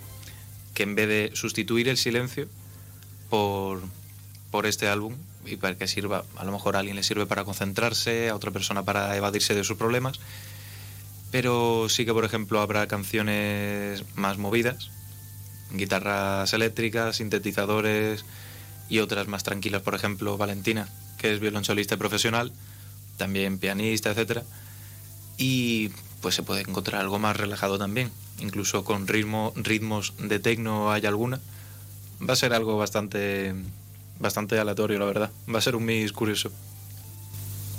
[0.73, 2.49] que en vez de sustituir el silencio
[3.29, 3.83] por,
[4.51, 5.15] por este álbum
[5.45, 8.51] y para que sirva, a lo mejor a alguien le sirve para concentrarse, a otra
[8.51, 10.21] persona para evadirse de sus problemas,
[11.33, 14.91] pero sí que por ejemplo habrá canciones más movidas,
[15.73, 18.25] guitarras eléctricas, sintetizadores
[18.89, 22.53] y otras más tranquilas, por ejemplo Valentina, que es violonchelista profesional,
[23.17, 24.45] también pianista, etcétera,
[25.39, 30.93] y pues se puede encontrar algo más relajado también, incluso con ritmo, ritmos de tecno
[30.93, 31.41] hay alguna.
[32.29, 33.55] Va a ser algo bastante
[34.21, 35.31] bastante aleatorio, la verdad.
[35.53, 36.53] Va a ser un mix curioso.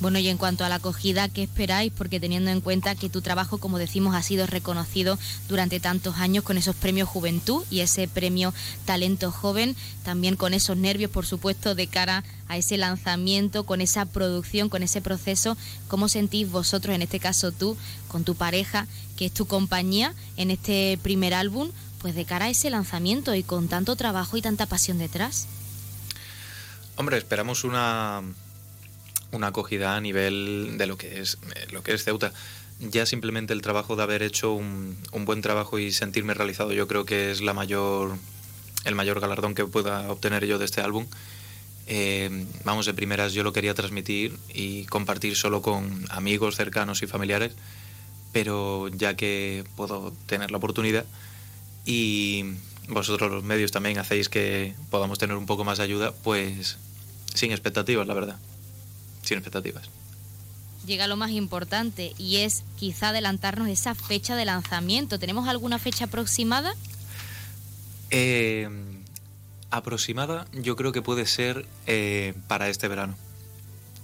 [0.04, 1.90] Bueno, y en cuanto a la acogida, ¿qué esperáis?
[1.90, 6.44] Porque teniendo en cuenta que tu trabajo, como decimos, ha sido reconocido durante tantos años
[6.44, 11.74] con esos premios Juventud y ese premio Talento Joven, también con esos nervios, por supuesto,
[11.74, 15.56] de cara a ese lanzamiento, con esa producción, con ese proceso,
[15.88, 17.78] ¿cómo sentís vosotros, en este caso tú,
[18.10, 22.50] con tu pareja, que es tu compañía en este primer álbum, pues de cara a
[22.50, 25.48] ese lanzamiento y con tanto trabajo y tanta pasión detrás?
[26.98, 28.22] Hombre, esperamos una
[29.34, 32.32] una acogida a nivel de lo que es eh, lo que es Ceuta.
[32.80, 37.06] Ya simplemente el trabajo de haber hecho un, buen trabajo y sentirme realizado, yo creo
[37.06, 38.18] que es la mayor
[38.86, 41.08] el mayor galardón que pueda obtener yo de este álbum.
[41.88, 47.08] Eh, vamos, de primeras yo lo quería transmitir y compartir solo con amigos cercanos y
[47.08, 47.54] familiares,
[48.32, 51.06] pero ya que puedo tener la oportunidad
[51.86, 52.46] y
[52.90, 56.78] vosotros los medios también hacéis que podamos tener un poco más de ayuda, pues
[57.34, 58.38] sin expectativas, la verdad
[59.24, 59.90] sin expectativas.
[60.86, 65.18] Llega lo más importante y es quizá adelantarnos esa fecha de lanzamiento.
[65.18, 66.76] ¿Tenemos alguna fecha aproximada?
[68.12, 68.70] Eh,
[69.72, 73.16] aproximada yo creo que puede ser eh, para este verano.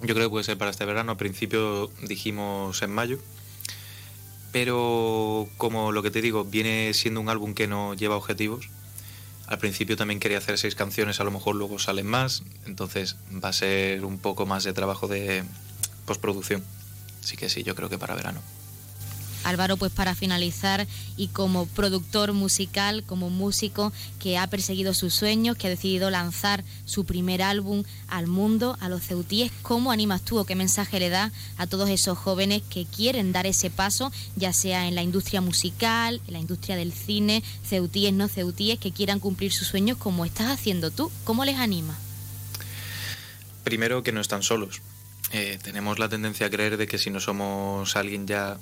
[0.01, 1.11] Yo creo que puede ser para este verano.
[1.11, 3.19] Al principio dijimos en mayo.
[4.51, 8.69] Pero como lo que te digo, viene siendo un álbum que no lleva objetivos,
[9.49, 13.49] al principio también quería hacer seis canciones, a lo mejor luego salen más, entonces va
[13.49, 15.43] a ser un poco más de trabajo de
[16.05, 16.63] postproducción.
[17.23, 18.41] Así que sí, yo creo que para verano.
[19.43, 20.87] Álvaro, pues para finalizar
[21.17, 26.63] y como productor musical, como músico que ha perseguido sus sueños, que ha decidido lanzar
[26.85, 31.09] su primer álbum al mundo, a los ceutíes, ¿cómo animas tú o qué mensaje le
[31.09, 35.41] da a todos esos jóvenes que quieren dar ese paso, ya sea en la industria
[35.41, 40.25] musical, en la industria del cine, ceutíes, no ceutíes, que quieran cumplir sus sueños como
[40.25, 41.11] estás haciendo tú?
[41.23, 41.97] ¿Cómo les anima?
[43.63, 44.81] Primero que no están solos.
[45.31, 48.57] Eh, tenemos la tendencia a creer de que si no somos alguien ya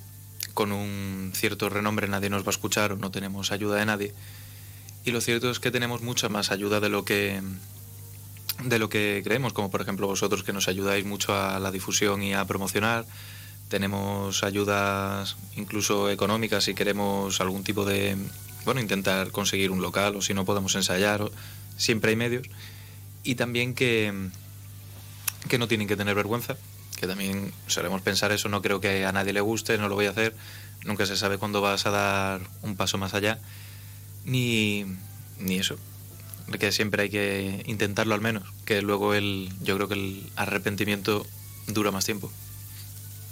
[0.57, 4.13] con un cierto renombre nadie nos va a escuchar o no tenemos ayuda de nadie.
[5.05, 7.43] Y lo cierto es que tenemos mucha más ayuda de lo que
[8.63, 12.23] de lo que creemos, como por ejemplo vosotros que nos ayudáis mucho a la difusión
[12.23, 13.05] y a promocionar.
[13.69, 18.17] Tenemos ayudas incluso económicas si queremos algún tipo de,
[18.65, 21.29] bueno, intentar conseguir un local o si no podemos ensayar,
[21.77, 22.47] siempre hay medios.
[23.21, 24.11] Y también que,
[25.47, 26.57] que no tienen que tener vergüenza,
[26.97, 30.07] que también solemos pensar eso, no creo que a nadie le guste, no lo voy
[30.07, 30.35] a hacer,
[30.83, 33.39] nunca se sabe cuándo vas a dar un paso más allá,
[34.25, 34.85] ni,
[35.39, 35.77] ni eso,
[36.59, 41.25] que siempre hay que intentarlo al menos, que luego el, yo creo que el arrepentimiento
[41.67, 42.31] dura más tiempo.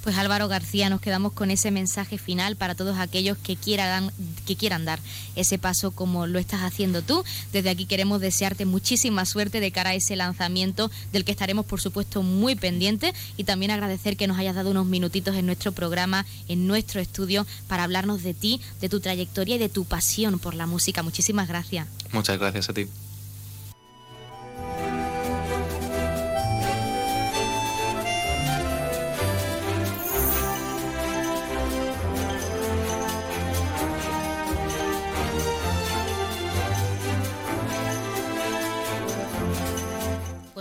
[0.06, 4.12] Pues Álvaro García, nos quedamos con ese mensaje final para todos aquellos que quieran,
[4.45, 4.99] que quieran dar
[5.36, 7.24] ese paso como lo estás haciendo tú.
[7.51, 11.82] Desde aquí queremos desearte muchísima suerte de cara a ese lanzamiento del que estaremos por
[11.82, 16.28] supuesto muy pendientes y también agradecer que nos hayas dado unos minutitos en nuestro programa,
[16.47, 20.53] en nuestro estudio, para hablarnos de ti, de tu trayectoria y de tu pasión por
[20.53, 21.01] la música.
[21.01, 21.88] Muchísimas gracias.
[22.12, 22.86] Muchas gracias a ti.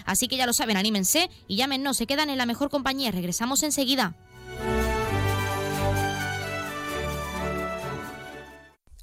[0.05, 3.11] Así que ya lo saben, anímense y llámenos, se quedan en la mejor compañía.
[3.11, 4.15] Regresamos enseguida.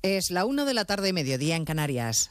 [0.03, 2.31] Es la 1 de la tarde, mediodía en Canarias.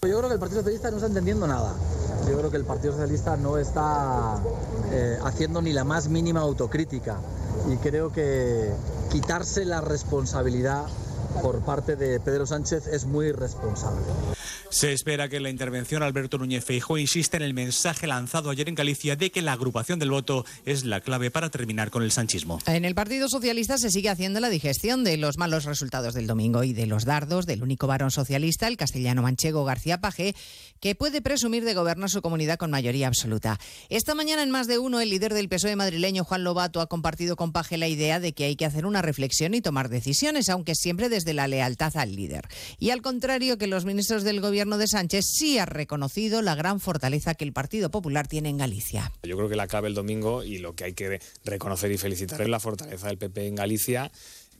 [0.00, 1.74] Yo creo que el Partido Socialista no está entendiendo nada.
[2.30, 4.40] Yo creo que el Partido Socialista no está
[4.92, 7.16] eh, haciendo ni la más mínima autocrítica.
[7.68, 8.72] Y creo que
[9.10, 10.86] quitarse la responsabilidad
[11.42, 14.02] por parte de Pedro Sánchez es muy irresponsable.
[14.70, 18.74] Se espera que la intervención Alberto Núñez Feijóo insiste en el mensaje lanzado ayer en
[18.74, 22.58] Galicia de que la agrupación del voto es la clave para terminar con el sanchismo.
[22.66, 26.64] En el Partido Socialista se sigue haciendo la digestión de los malos resultados del domingo
[26.64, 30.34] y de los dardos del único varón socialista, el castellano manchego García Paje,
[30.80, 33.58] que puede presumir de gobernar su comunidad con mayoría absoluta.
[33.88, 37.36] Esta mañana en más de uno el líder del PSOE madrileño Juan Lobato ha compartido
[37.36, 40.74] con Paje la idea de que hay que hacer una reflexión y tomar decisiones, aunque
[40.74, 42.48] siempre desde la lealtad al líder.
[42.78, 46.54] Y al contrario que los ministros del gobierno gobierno de Sánchez sí ha reconocido la
[46.54, 49.12] gran fortaleza que el Partido Popular tiene en Galicia.
[49.22, 52.40] Yo creo que la clave el domingo y lo que hay que reconocer y felicitar
[52.40, 54.10] es la fortaleza del PP en Galicia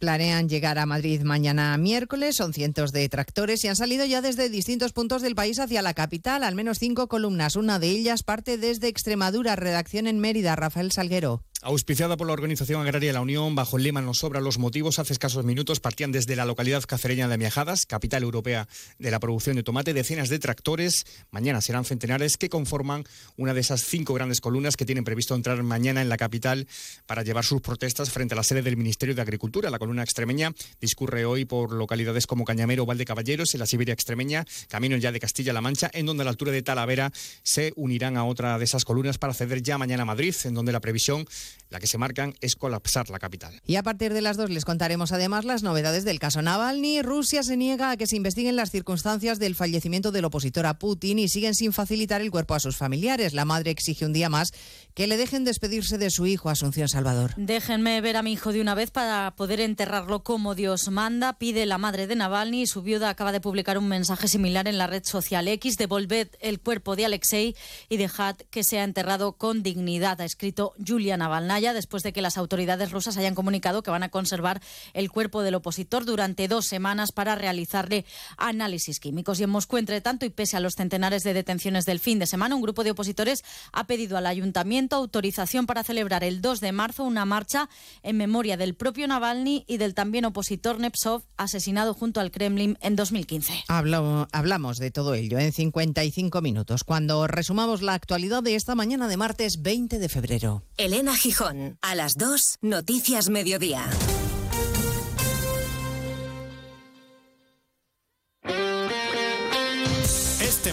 [0.00, 4.48] Planean llegar a Madrid mañana miércoles, son cientos de tractores y han salido ya desde
[4.48, 7.54] distintos puntos del país hacia la capital, al menos cinco columnas.
[7.54, 11.44] Una de ellas parte desde Extremadura, redacción en Mérida, Rafael Salguero.
[11.62, 14.98] Auspiciada por la Organización Agraria de la Unión, bajo el lema Nos sobran los motivos,
[14.98, 18.66] hace escasos minutos partían desde la localidad cacereña de Miajadas, capital europea
[18.98, 21.04] de la producción de tomate, decenas de tractores.
[21.30, 23.04] Mañana serán centenares que conforman
[23.36, 26.66] una de esas cinco grandes columnas que tienen previsto entrar mañana en la capital
[27.04, 29.68] para llevar sus protestas frente a la sede del Ministerio de Agricultura.
[29.68, 34.44] La columna extremeña discurre hoy por localidades como Cañamero o Valdecaballeros, en la Siberia extremeña,
[34.68, 37.10] camino ya de Castilla-La Mancha, en donde a la altura de Talavera
[37.42, 40.70] se unirán a otra de esas columnas para ceder ya mañana a Madrid, en donde
[40.70, 41.26] la previsión
[41.70, 43.60] la que se marcan es colapsar la capital.
[43.66, 47.02] Y a partir de las dos les contaremos además las novedades del caso Navalny.
[47.02, 51.18] Rusia se niega a que se investiguen las circunstancias del fallecimiento del opositor a Putin
[51.18, 53.34] y siguen sin facilitar el cuerpo a sus familiares.
[53.34, 54.52] La madre exige un día más
[54.94, 57.34] que le dejen despedirse de su hijo Asunción Salvador.
[57.36, 61.64] Déjenme ver a mi hijo de una vez para poder enterrarlo como Dios manda, pide
[61.64, 62.66] la madre de Navalny.
[62.66, 65.78] Su viuda acaba de publicar un mensaje similar en la red social X.
[65.78, 67.56] Devolved el cuerpo de Alexei
[67.88, 72.36] y dejad que sea enterrado con dignidad, ha escrito Julia Navalnaya después de que las
[72.36, 74.60] autoridades rusas hayan comunicado que van a conservar
[74.92, 78.04] el cuerpo del opositor durante dos semanas para realizarle
[78.36, 79.40] análisis químicos.
[79.40, 82.26] Y en Moscú, entre tanto, y pese a los centenares de detenciones del fin de
[82.26, 86.72] semana, un grupo de opositores ha pedido al ayuntamiento autorización para celebrar el 2 de
[86.72, 87.70] marzo una marcha
[88.02, 92.96] en memoria del propio Navalny y del también opositor Nepsov, asesinado junto al Kremlin en
[92.96, 93.64] 2015.
[93.68, 99.16] hablamos de todo ello en 55 minutos, cuando resumamos la actualidad de esta mañana de
[99.16, 100.64] martes 20 de febrero.
[100.76, 101.78] Elena Gijón.
[101.82, 103.88] A las 2, Noticias Mediodía.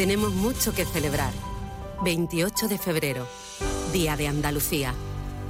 [0.00, 1.30] Tenemos mucho que celebrar.
[2.02, 3.28] 28 de febrero,
[3.92, 4.94] Día de Andalucía,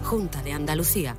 [0.02, 1.16] Junta de Andalucía.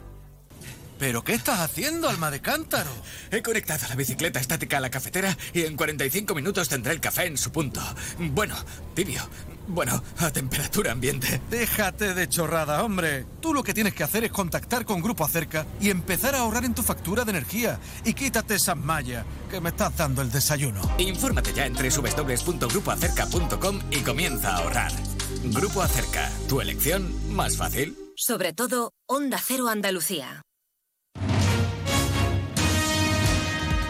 [1.00, 2.92] ¿Pero qué estás haciendo, alma de cántaro?
[3.32, 7.26] He conectado la bicicleta estática a la cafetera y en 45 minutos tendré el café
[7.26, 7.80] en su punto.
[8.20, 8.54] Bueno,
[8.96, 9.22] tibio.
[9.68, 11.42] Bueno, a temperatura ambiente.
[11.50, 13.26] Déjate de chorrada, hombre.
[13.40, 16.66] Tú lo que tienes que hacer es contactar con Grupo Acerca y empezar a ahorrar
[16.66, 17.80] en tu factura de energía.
[18.04, 20.82] Y quítate esas mallas, que me estás dando el desayuno.
[20.98, 24.92] Infórmate ya en www.grupoacerca.com y comienza a ahorrar.
[25.46, 27.98] Grupo Acerca, tu elección más fácil.
[28.16, 30.42] Sobre todo, Onda Cero Andalucía.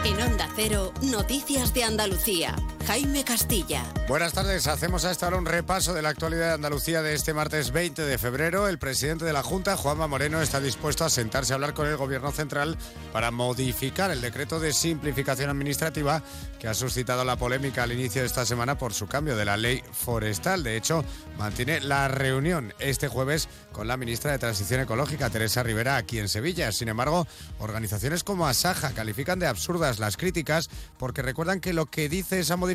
[0.04, 2.56] En Onda Cero, Noticias de Andalucía.
[2.88, 3.84] Jaime Castilla.
[4.08, 4.68] Buenas tardes.
[4.68, 8.18] Hacemos hasta ahora un repaso de la actualidad de Andalucía de este martes 20 de
[8.18, 8.68] febrero.
[8.68, 11.96] El presidente de la Junta, Juanma Moreno, está dispuesto a sentarse a hablar con el
[11.96, 12.78] Gobierno Central
[13.14, 16.24] para modificar el decreto de simplificación administrativa
[16.60, 19.58] que ha suscitado la polémica al inicio de esta semana por su cambio de la
[19.58, 20.64] ley forestal.
[20.64, 21.06] De hecho,
[21.38, 26.30] mantiene la reunión este jueves con la ministra de Transición Ecológica, Teresa Rivera, aquí en
[26.30, 26.72] Sevilla.
[26.72, 27.28] Sin embargo,
[27.60, 32.58] organizaciones como Asaja califican de absurdas las críticas porque recuerdan que lo que dice esa
[32.58, 32.71] modificación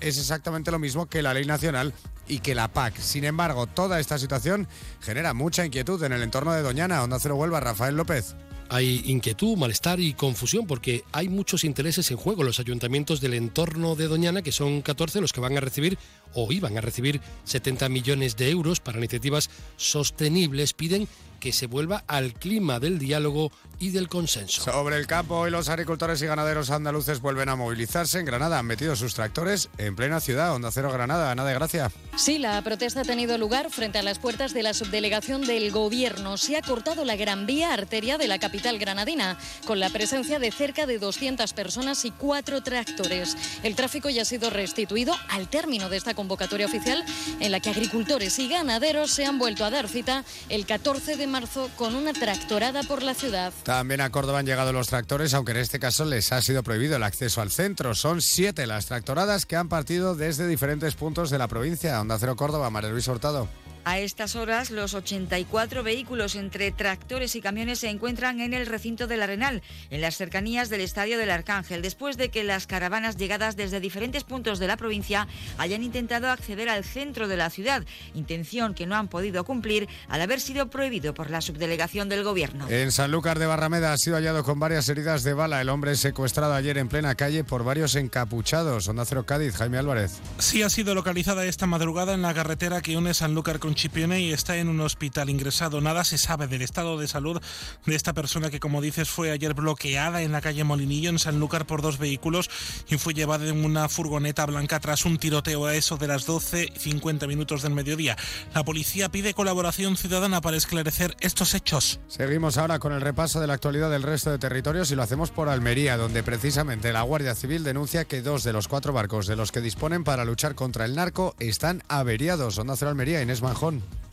[0.00, 1.92] es exactamente lo mismo que la ley nacional
[2.28, 2.96] y que la PAC.
[2.98, 4.68] Sin embargo, toda esta situación
[5.00, 7.02] genera mucha inquietud en el entorno de Doñana.
[7.02, 8.34] Onda Cero Huelva, Rafael López.
[8.68, 12.42] Hay inquietud, malestar y confusión porque hay muchos intereses en juego.
[12.42, 15.98] Los ayuntamientos del entorno de Doñana, que son 14 los que van a recibir
[16.32, 21.06] o iban a recibir 70 millones de euros para iniciativas sostenibles, piden
[21.42, 24.62] que se vuelva al clima del diálogo y del consenso.
[24.62, 28.20] Sobre el campo, hoy los agricultores y ganaderos andaluces vuelven a movilizarse.
[28.20, 30.54] En Granada han metido sus tractores en plena ciudad.
[30.54, 31.90] Onda Cero Granada, Ana de Gracia.
[32.14, 36.36] Sí, la protesta ha tenido lugar frente a las puertas de la subdelegación del Gobierno.
[36.36, 39.36] Se ha cortado la gran vía arteria de la capital granadina,
[39.66, 43.36] con la presencia de cerca de 200 personas y cuatro tractores.
[43.64, 47.04] El tráfico ya ha sido restituido al término de esta convocatoria oficial,
[47.40, 51.31] en la que agricultores y ganaderos se han vuelto a dar cita el 14 de
[51.32, 53.52] marzo con una tractorada por la ciudad.
[53.64, 56.96] También a Córdoba han llegado los tractores, aunque en este caso les ha sido prohibido
[56.96, 57.94] el acceso al centro.
[57.94, 62.00] Son siete las tractoradas que han partido desde diferentes puntos de la provincia.
[62.00, 63.48] Onda Cero Córdoba, María Luis Hurtado.
[63.84, 69.08] A estas horas, los 84 vehículos entre tractores y camiones se encuentran en el recinto
[69.08, 69.60] del Arenal,
[69.90, 74.22] en las cercanías del Estadio del Arcángel, después de que las caravanas llegadas desde diferentes
[74.22, 75.26] puntos de la provincia
[75.58, 80.22] hayan intentado acceder al centro de la ciudad, intención que no han podido cumplir al
[80.22, 82.68] haber sido prohibido por la subdelegación del Gobierno.
[82.68, 86.54] En Sanlúcar de Barrameda ha sido hallado con varias heridas de bala el hombre secuestrado
[86.54, 88.86] ayer en plena calle por varios encapuchados.
[88.86, 90.20] Onda Cero Cádiz, Jaime Álvarez.
[90.38, 94.32] Sí ha sido localizada esta madrugada en la carretera que une Sanlúcar con Chipione y
[94.32, 95.80] está en un hospital ingresado.
[95.80, 97.40] Nada se sabe del estado de salud
[97.86, 101.66] de esta persona que, como dices, fue ayer bloqueada en la calle Molinillo, en Sanlúcar,
[101.66, 102.50] por dos vehículos
[102.88, 107.26] y fue llevada en una furgoneta blanca tras un tiroteo a eso de las 12.50
[107.26, 108.16] minutos del mediodía.
[108.54, 112.00] La policía pide colaboración ciudadana para esclarecer estos hechos.
[112.08, 115.30] Seguimos ahora con el repaso de la actualidad del resto de territorios y lo hacemos
[115.30, 119.36] por Almería, donde precisamente la Guardia Civil denuncia que dos de los cuatro barcos de
[119.36, 122.58] los que disponen para luchar contra el narco están averiados.
[122.58, 123.40] Onda Cero Almería, Inés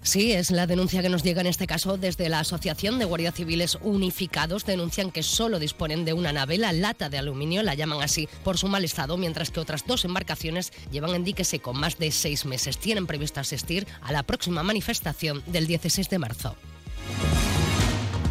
[0.02, 3.34] Sí, es la denuncia que nos llega en este caso desde la Asociación de Guardias
[3.34, 4.66] Civiles Unificados.
[4.66, 8.58] Denuncian que solo disponen de una nave, la lata de aluminio, la llaman así por
[8.58, 12.46] su mal estado, mientras que otras dos embarcaciones llevan en dique seco más de seis
[12.46, 12.78] meses.
[12.78, 16.56] Tienen previsto asistir a la próxima manifestación del 16 de marzo.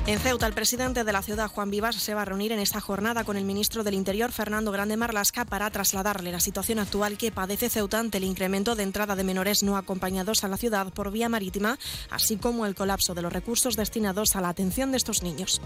[0.08, 2.80] En Ceuta, el presidente de la ciudad, Juan Vivas, se va a reunir en esta
[2.80, 7.30] jornada con el ministro del Interior, Fernando Grande Marlasca, para trasladarle la situación actual que
[7.30, 11.12] padece Ceuta ante el incremento de entrada de menores no acompañados a la ciudad por
[11.12, 11.78] vía marítima,
[12.08, 15.60] así como el colapso de los recursos destinados a la atención de estos niños.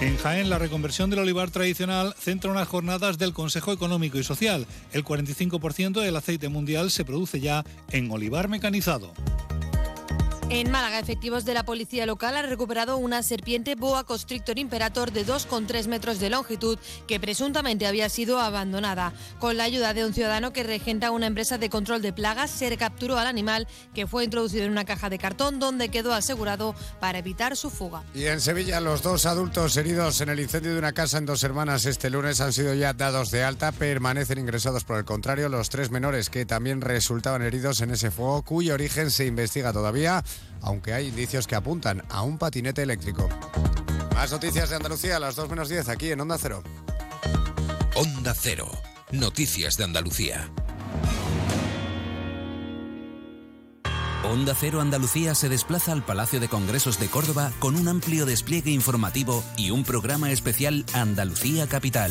[0.00, 4.66] En Jaén, la reconversión del olivar tradicional centra unas jornadas del Consejo Económico y Social.
[4.92, 9.12] El 45% del aceite mundial se produce ya en olivar mecanizado.
[10.50, 15.26] En Málaga, efectivos de la policía local han recuperado una serpiente boa constrictor imperator de
[15.26, 16.78] 2,3 metros de longitud
[17.08, 19.14] que presuntamente había sido abandonada.
[19.38, 22.68] Con la ayuda de un ciudadano que regenta una empresa de control de plagas, se
[22.68, 27.18] recapturó al animal que fue introducido en una caja de cartón donde quedó asegurado para
[27.18, 28.02] evitar su fuga.
[28.14, 31.42] Y en Sevilla, los dos adultos heridos en el incendio de una casa en Dos
[31.42, 35.70] Hermanas este lunes han sido ya dados de alta, permanecen ingresados por el contrario los
[35.70, 40.22] tres menores que también resultaban heridos en ese fuego, cuyo origen se investiga todavía
[40.60, 43.28] aunque hay indicios que apuntan a un patinete eléctrico.
[44.14, 46.62] Más noticias de Andalucía a las 2 menos 10 aquí en Onda Cero.
[47.94, 48.70] Onda Cero.
[49.12, 50.50] Noticias de Andalucía.
[54.24, 58.70] Onda Cero Andalucía se desplaza al Palacio de Congresos de Córdoba con un amplio despliegue
[58.70, 62.10] informativo y un programa especial Andalucía Capital.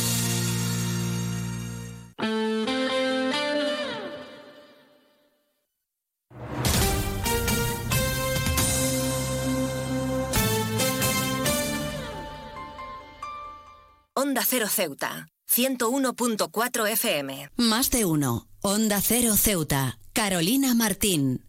[14.31, 17.49] Onda Cero Ceuta, 101.4 FM.
[17.57, 18.47] Más de uno.
[18.61, 19.99] Onda Cero Ceuta.
[20.13, 21.45] Carolina Martín.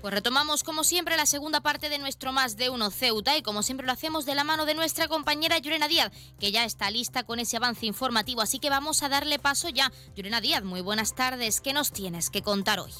[0.00, 3.62] Pues retomamos como siempre la segunda parte de nuestro Más de Uno Ceuta y como
[3.62, 6.10] siempre lo hacemos de la mano de nuestra compañera Yurena Díaz,
[6.40, 9.92] que ya está lista con ese avance informativo, así que vamos a darle paso ya.
[10.16, 12.90] Yurena Díaz, muy buenas tardes, ¿qué nos tienes que contar hoy?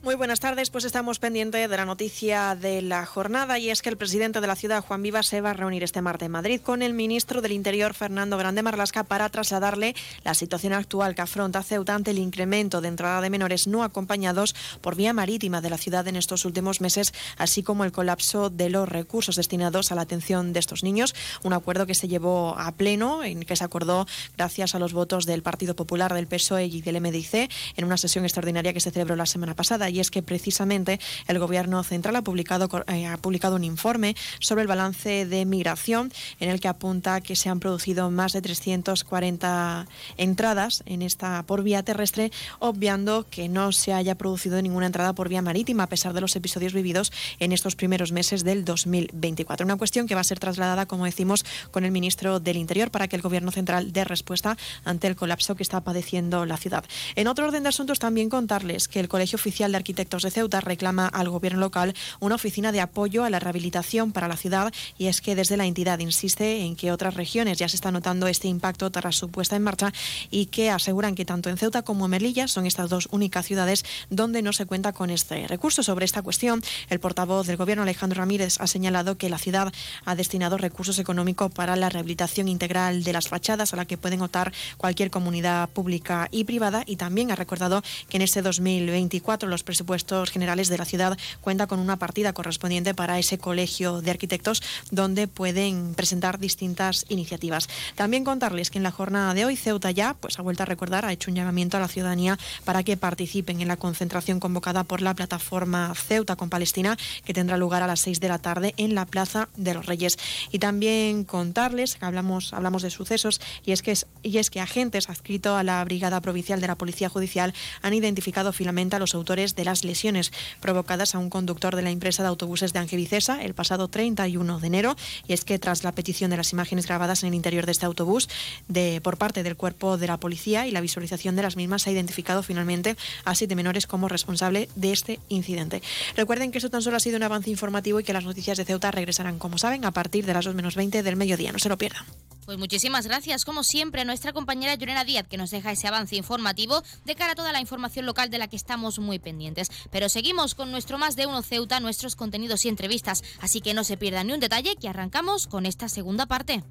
[0.00, 3.88] Muy buenas tardes, pues estamos pendientes de la noticia de la jornada y es que
[3.88, 6.60] el presidente de la ciudad, Juan Vivas, se va a reunir este martes en Madrid
[6.60, 11.64] con el ministro del Interior, Fernando Grande Marlasca, para trasladarle la situación actual que afronta
[11.64, 15.78] Ceuta ante el incremento de entrada de menores no acompañados por vía marítima de la
[15.78, 20.02] ciudad en estos últimos meses, así como el colapso de los recursos destinados a la
[20.02, 21.12] atención de estos niños.
[21.42, 25.26] Un acuerdo que se llevó a pleno, en que se acordó gracias a los votos
[25.26, 29.16] del Partido Popular, del PSOE y del MDIC en una sesión extraordinaria que se celebró
[29.16, 33.56] la semana pasada y es que precisamente el Gobierno Central ha publicado, eh, ha publicado
[33.56, 38.10] un informe sobre el balance de migración en el que apunta que se han producido
[38.10, 39.86] más de 340
[40.16, 45.28] entradas en esta por vía terrestre, obviando que no se haya producido ninguna entrada por
[45.28, 49.64] vía marítima a pesar de los episodios vividos en estos primeros meses del 2024.
[49.64, 53.08] Una cuestión que va a ser trasladada, como decimos, con el ministro del Interior para
[53.08, 56.84] que el Gobierno Central dé respuesta ante el colapso que está padeciendo la ciudad.
[57.14, 60.60] En otro orden de asuntos, también contarles que el Colegio Oficial de Arquitectos de Ceuta
[60.60, 65.06] reclama al gobierno local una oficina de apoyo a la rehabilitación para la ciudad y
[65.06, 68.48] es que desde la entidad insiste en que otras regiones ya se está notando este
[68.48, 69.92] impacto tras su puesta en marcha
[70.30, 73.84] y que aseguran que tanto en Ceuta como en Melilla son estas dos únicas ciudades
[74.10, 75.82] donde no se cuenta con este recurso.
[75.82, 79.72] Sobre esta cuestión, el portavoz del gobierno Alejandro Ramírez ha señalado que la ciudad
[80.04, 84.22] ha destinado recursos económicos para la rehabilitación integral de las fachadas a la que pueden
[84.22, 89.62] optar cualquier comunidad pública y privada y también ha recordado que en este 2024 los
[89.68, 94.62] presupuestos generales de la ciudad cuenta con una partida correspondiente para ese colegio de arquitectos
[94.90, 97.68] donde pueden presentar distintas iniciativas.
[97.94, 101.04] También contarles que en la jornada de hoy Ceuta ya pues ha vuelto a recordar,
[101.04, 105.02] ha hecho un llamamiento a la ciudadanía para que participen en la concentración convocada por
[105.02, 106.96] la plataforma Ceuta con Palestina
[107.26, 110.16] que tendrá lugar a las 6 de la tarde en la Plaza de los Reyes.
[110.50, 113.92] Y también contarles hablamos hablamos de sucesos y es que
[114.22, 117.52] y es que agentes adscritos a la Brigada Provincial de la Policía Judicial
[117.82, 121.90] han identificado finalmente a los autores de las lesiones provocadas a un conductor de la
[121.90, 124.96] empresa de autobuses de Angevicesa el pasado 31 de enero.
[125.26, 127.86] Y es que tras la petición de las imágenes grabadas en el interior de este
[127.86, 128.28] autobús
[128.68, 131.90] de, por parte del cuerpo de la policía y la visualización de las mismas, se
[131.90, 135.82] ha identificado finalmente a siete menores como responsable de este incidente.
[136.16, 138.64] Recuerden que eso tan solo ha sido un avance informativo y que las noticias de
[138.64, 141.52] Ceuta regresarán, como saben, a partir de las 2 menos 20 del mediodía.
[141.52, 142.04] No se lo pierdan.
[142.48, 146.16] Pues muchísimas gracias, como siempre, a nuestra compañera Llorena Díaz, que nos deja ese avance
[146.16, 149.47] informativo de cara a toda la información local de la que estamos muy pendientes.
[149.90, 153.84] Pero seguimos con nuestro Más de Uno Ceuta, nuestros contenidos y entrevistas, así que no
[153.84, 156.62] se pierdan ni un detalle, que arrancamos con esta segunda parte.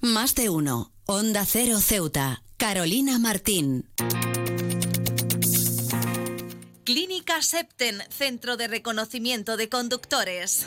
[0.00, 3.88] Más de Uno, Onda Cero Ceuta, Carolina Martín.
[6.84, 10.66] Clínica Septen, Centro de Reconocimiento de Conductores.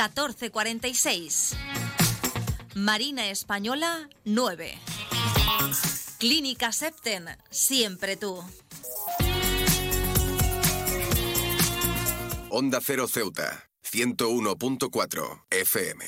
[0.00, 1.56] 14 46.
[2.74, 4.78] Marina Española 9.
[6.16, 8.42] Clínica Septen, siempre tú.
[12.48, 16.04] Onda Cero Ceuta, 101.4 FM.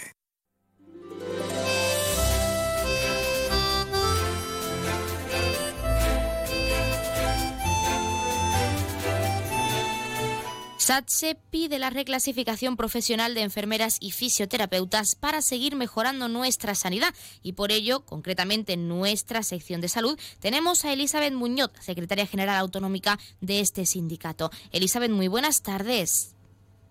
[10.83, 17.53] SATSE pide la reclasificación profesional de enfermeras y fisioterapeutas para seguir mejorando nuestra sanidad y
[17.53, 23.21] por ello, concretamente en nuestra sección de salud, tenemos a Elizabeth Muñoz, secretaria general autonómica
[23.41, 24.51] de este sindicato.
[24.73, 26.35] Elizabeth, muy buenas tardes.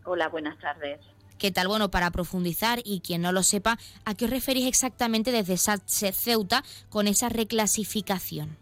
[0.05, 1.01] Hola, buenas tardes.
[1.37, 1.67] ¿Qué tal?
[1.67, 6.13] Bueno, para profundizar y quien no lo sepa, ¿a qué os referís exactamente desde SATSE
[6.13, 8.60] Ceuta con esa reclasificación?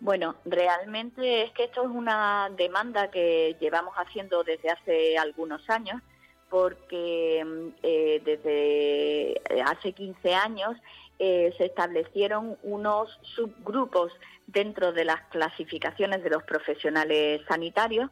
[0.00, 6.00] Bueno, realmente es que esto es una demanda que llevamos haciendo desde hace algunos años,
[6.48, 10.76] porque eh, desde hace 15 años
[11.18, 14.12] eh, se establecieron unos subgrupos
[14.46, 18.10] dentro de las clasificaciones de los profesionales sanitarios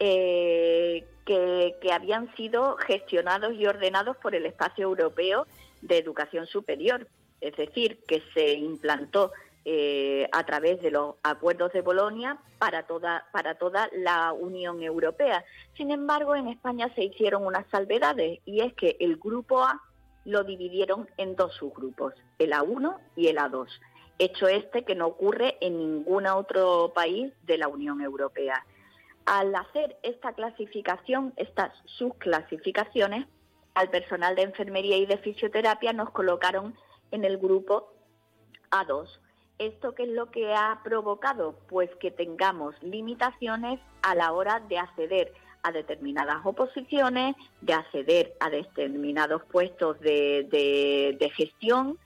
[0.00, 5.46] eh, que habían sido gestionados y ordenados por el Espacio Europeo
[5.80, 7.06] de Educación Superior.
[7.40, 9.30] Es decir, que se implantó
[9.66, 15.44] eh, a través de los acuerdos de Bolonia para toda, para toda la Unión Europea.
[15.76, 19.82] Sin embargo, en España se hicieron unas salvedades y es que el grupo A
[20.24, 23.68] lo dividieron en dos subgrupos, el A1 y el A2.
[24.18, 28.64] Hecho este que no ocurre en ningún otro país de la Unión Europea.
[29.26, 33.26] Al hacer esta clasificación, estas subclasificaciones,
[33.74, 36.74] al personal de enfermería y de fisioterapia nos colocaron
[37.10, 37.92] en el grupo
[38.70, 39.20] A2
[39.60, 41.54] ¿Esto qué es lo que ha provocado?
[41.68, 48.48] Pues que tengamos limitaciones a la hora de acceder a determinadas oposiciones, de acceder a
[48.48, 51.98] determinados puestos de, gestión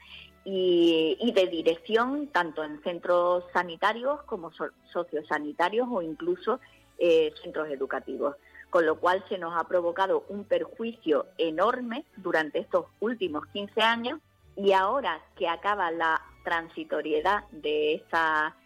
[0.45, 4.51] y, de dirección, tanto en centros sanitarios como
[4.93, 6.59] sociosanitarios o incluso
[6.99, 8.35] eh, centros educativos.
[8.69, 14.19] Con lo cual se nos ha provocado un perjuicio enorme durante estos últimos 15 años
[14.57, 18.57] y ahora que acaba la transitoriedad de esta,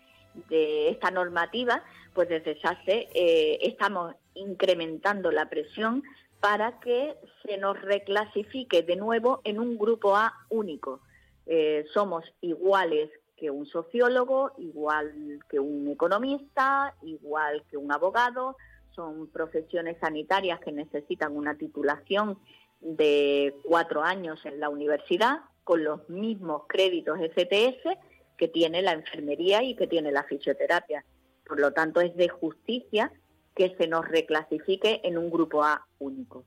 [0.50, 1.82] de esta normativa,
[2.14, 6.02] pues desde SACE eh, estamos incrementando la presión
[6.40, 11.00] para que se nos reclasifique de nuevo en un grupo A único.
[11.46, 18.56] Eh, somos iguales que un sociólogo, igual que un economista, igual que un abogado.
[18.94, 22.38] Son profesiones sanitarias que necesitan una titulación
[22.80, 27.98] de cuatro años en la universidad con los mismos créditos FTS
[28.38, 31.04] que tiene la enfermería y que tiene la fisioterapia.
[31.46, 33.12] Por lo tanto, es de justicia
[33.54, 36.46] que se nos reclasifique en un grupo A único.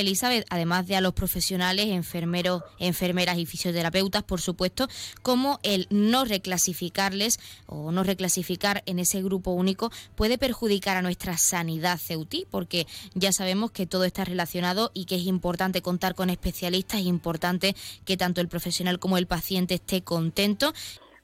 [0.00, 4.88] Elizabeth, además de a los profesionales, enfermeros, enfermeras y fisioterapeutas, por supuesto,
[5.22, 11.36] como el no reclasificarles o no reclasificar en ese grupo único puede perjudicar a nuestra
[11.36, 16.30] sanidad ceutí, porque ya sabemos que todo está relacionado y que es importante contar con
[16.30, 17.74] especialistas, es importante
[18.04, 20.72] que tanto el profesional como el paciente esté contento.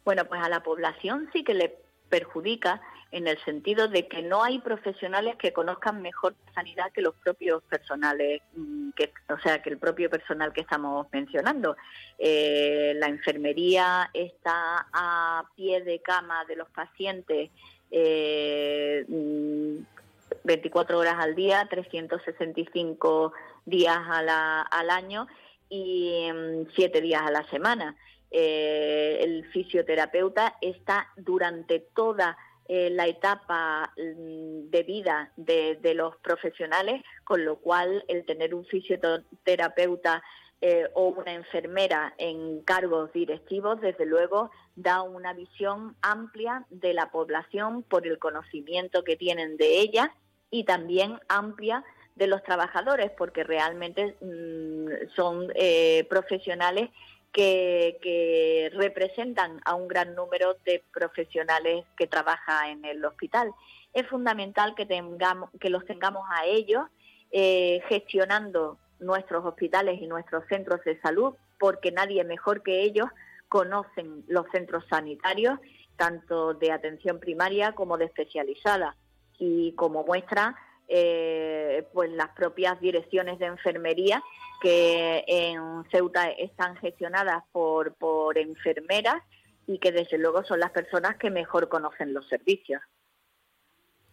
[0.05, 2.81] Bueno, pues a la población sí que le perjudica
[3.14, 7.62] en el sentido de que no hay profesionales que conozcan mejor sanidad que los propios
[7.62, 11.76] personales, mm, que, o sea, que el propio personal que estamos mencionando.
[12.18, 17.50] Eh, la enfermería está a pie de cama de los pacientes.
[17.88, 23.32] 24 eh, mm, horas al día, 365
[23.64, 25.28] días al año
[25.68, 26.26] y
[26.74, 27.94] 7 mm, días a la semana.
[28.32, 32.36] Eh, el fisioterapeuta está durante toda
[32.66, 38.64] eh, la etapa mm, de vida de, los profesionales, con lo cual el tener un
[38.64, 40.22] fisioterapeuta
[40.62, 47.10] eh, o una enfermera en cargos directivos, desde luego, da una visión amplia de la
[47.10, 50.14] población por el conocimiento que tienen de ella
[50.50, 51.84] y también amplia
[52.16, 56.88] de los trabajadores, porque realmente mm, son eh, profesionales
[57.35, 63.51] que, representan a un gran número de profesionales que trabajan en el hospital.
[63.93, 66.82] Es fundamental que, tengamos, que los tengamos a ellos
[67.30, 73.09] eh, gestionando nuestros hospitales y nuestros centros de salud, porque nadie mejor que ellos
[73.49, 75.59] conocen los centros sanitarios,
[75.97, 78.97] tanto de atención primaria como de especializada.
[79.39, 80.57] Y como muestra,
[80.89, 84.22] eh, pues las propias direcciones de enfermería
[84.61, 89.22] que en Ceuta están gestionadas por, por enfermeras
[89.66, 92.82] y que desde luego son las personas que mejor conocen los servicios.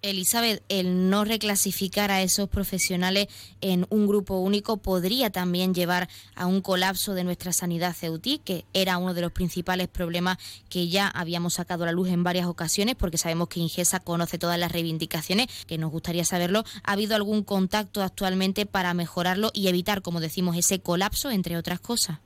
[0.02, 3.28] Elizabeth, el no reclasificar a esos profesionales
[3.62, 8.66] en un grupo único podría también llevar a un colapso de nuestra sanidad ceutí, que
[8.74, 10.40] era uno de los principales problemas
[10.70, 14.40] que ya habíamos sacado a la luz en varias ocasiones, porque sabemos que Ingesa conoce
[14.40, 16.64] todas las reivindicaciones, que nos gustaría saberlo.
[16.84, 21.80] ¿Ha habido algún contacto actualmente para mejorarlo y evitar, como decimos, ese colapso, entre otras
[21.80, 22.18] cosas?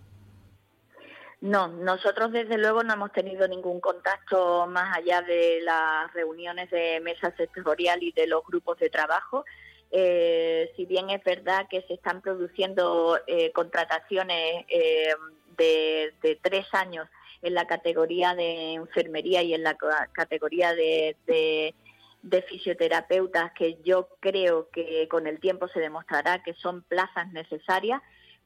[1.46, 7.00] No, nosotros desde luego no hemos tenido ningún contacto más allá de las reuniones de
[7.02, 9.46] mesa sectorial y de los grupos de trabajo.
[9.92, 15.14] Eh, si bien es verdad que se están produciendo eh, contrataciones eh,
[15.56, 17.08] de, tres años
[17.44, 19.78] en la categoría de enfermería y en la
[20.14, 26.82] categoría de, de fisioterapeutas, que yo creo que con el tiempo se demostrará que son
[26.82, 28.02] plazas necesarias,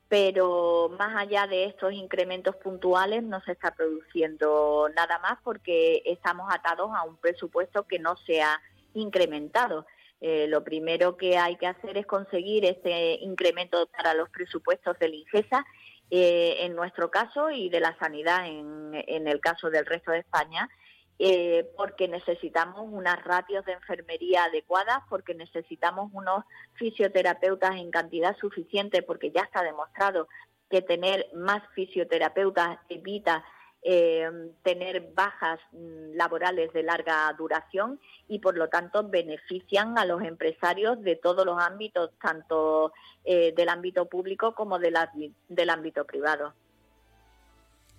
[0.09, 6.51] pero más allá de estos incrementos puntuales no se está produciendo nada más porque estamos
[6.51, 8.59] atados a un presupuesto que no se ha
[8.95, 9.85] incrementado.
[10.19, 15.13] Eh, lo primero que hay que hacer es conseguir ese incremento para los presupuestos del
[15.13, 15.63] INGESA,
[16.09, 20.67] eh, en nuestro caso, y de la sanidad en el caso del resto de España,
[21.19, 26.45] eh, porque necesitamos unas ratios de enfermería adecuadas, porque necesitamos unos
[26.75, 30.29] fisioterapeutas en cantidad suficiente, porque ya está demostrado
[30.69, 33.43] que tener más fisioterapeutas evita
[33.81, 34.29] eh,
[34.61, 41.01] tener bajas mm, laborales de larga duración y por lo tanto benefician a los empresarios
[41.01, 42.91] de todos los ámbitos, tanto
[43.23, 46.53] eh, del ámbito público como del ámbito privado.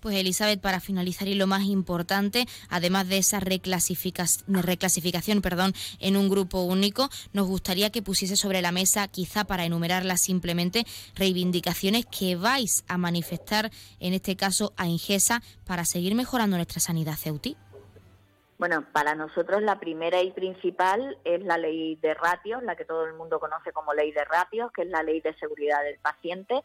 [0.01, 6.27] Pues Elizabeth, para finalizar y lo más importante, además de esa reclasificación, perdón, en un
[6.27, 12.35] grupo único, nos gustaría que pusiese sobre la mesa, quizá para enumerarlas simplemente, reivindicaciones que
[12.35, 17.55] vais a manifestar, en este caso a Ingesa, para seguir mejorando nuestra sanidad ceutí.
[18.57, 23.05] Bueno, para nosotros la primera y principal es la ley de ratios, la que todo
[23.05, 26.63] el mundo conoce como ley de ratios, que es la ley de seguridad del paciente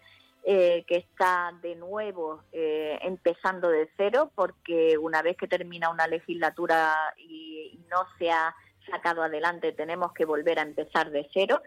[0.48, 6.06] eh, que está de nuevo eh, empezando de cero, porque una vez que termina una
[6.06, 8.54] legislatura y, no se ha
[8.88, 11.62] sacado adelante, tenemos que volver a empezar de cero.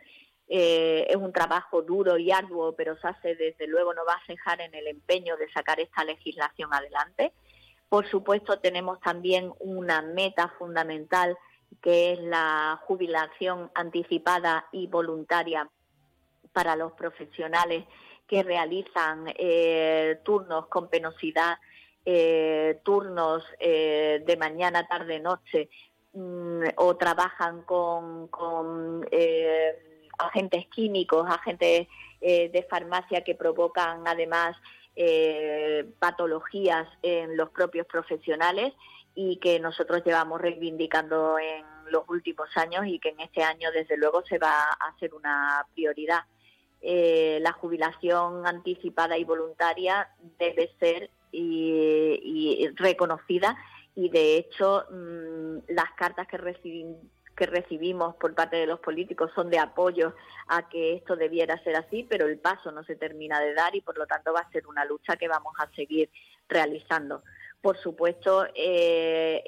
[0.47, 4.25] Eh, es un trabajo duro y arduo, pero se hace desde luego, no va a
[4.25, 7.33] cejar en el empeño de sacar esta legislación adelante.
[7.89, 11.37] Por supuesto, tenemos también una meta fundamental
[11.81, 15.69] que es la jubilación anticipada y voluntaria
[16.53, 17.83] para los profesionales
[18.29, 21.57] que realizan eh, turnos con penosidad
[22.05, 25.69] eh, turnos eh, de mañana, tarde, noche
[26.13, 29.05] mm, o trabajan con, con
[30.17, 31.87] agentes químicos, agentes
[32.21, 34.57] de farmacia que provocan además
[35.99, 38.73] patologías en los propios profesionales
[39.15, 43.97] y que nosotros llevamos reivindicando en los últimos años y que en este año desde
[43.97, 46.23] luego se va a hacer una prioridad.
[46.81, 53.57] Eh, la jubilación anticipada y voluntaria debe ser y, reconocida.
[53.95, 56.37] Y de hecho mm, las cartas que,
[57.35, 60.13] que recibimos por parte de los políticos son de apoyo
[60.47, 63.81] a que esto debiera ser así, pero el paso no se termina de dar y
[63.81, 66.09] por lo tanto va a ser una lucha que vamos a seguir
[66.47, 67.23] realizando.
[67.61, 69.43] Por supuesto, eh,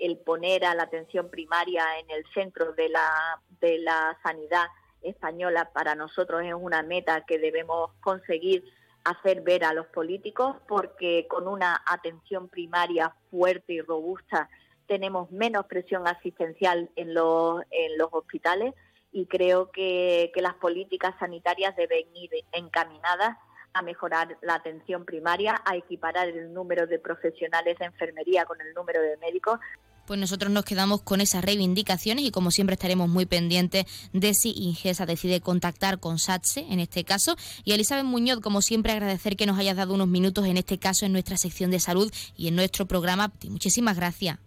[0.00, 4.66] el, poner a la atención primaria en el centro de la, de la sanidad
[5.02, 8.64] española para nosotros es una meta que debemos conseguir
[9.04, 14.48] hacer ver a los políticos porque con una atención primaria fuerte y robusta
[14.86, 18.74] tenemos menos presión asistencial en los, en los hospitales
[19.10, 23.36] y creo que, que las políticas sanitarias deben ir encaminadas
[23.74, 28.74] a mejorar la atención primaria, a equiparar el número de profesionales de enfermería con el
[28.74, 29.58] número de médicos.
[30.06, 34.52] Pues nosotros nos quedamos con esas reivindicaciones y como siempre estaremos muy pendientes de si
[34.56, 37.36] Ingesa decide contactar con SATSE en este caso.
[37.64, 41.06] Y Elizabeth Muñoz, como siempre, agradecer que nos hayas dado unos minutos en este caso
[41.06, 43.32] en nuestra sección de salud y en nuestro programa.
[43.48, 44.38] Muchísimas gracias.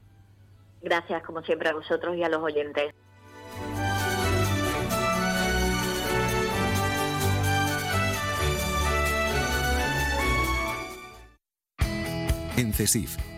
[0.81, 2.93] Gracias, como siempre, a vosotros y a los oyentes.
[12.57, 13.17] En CESIF,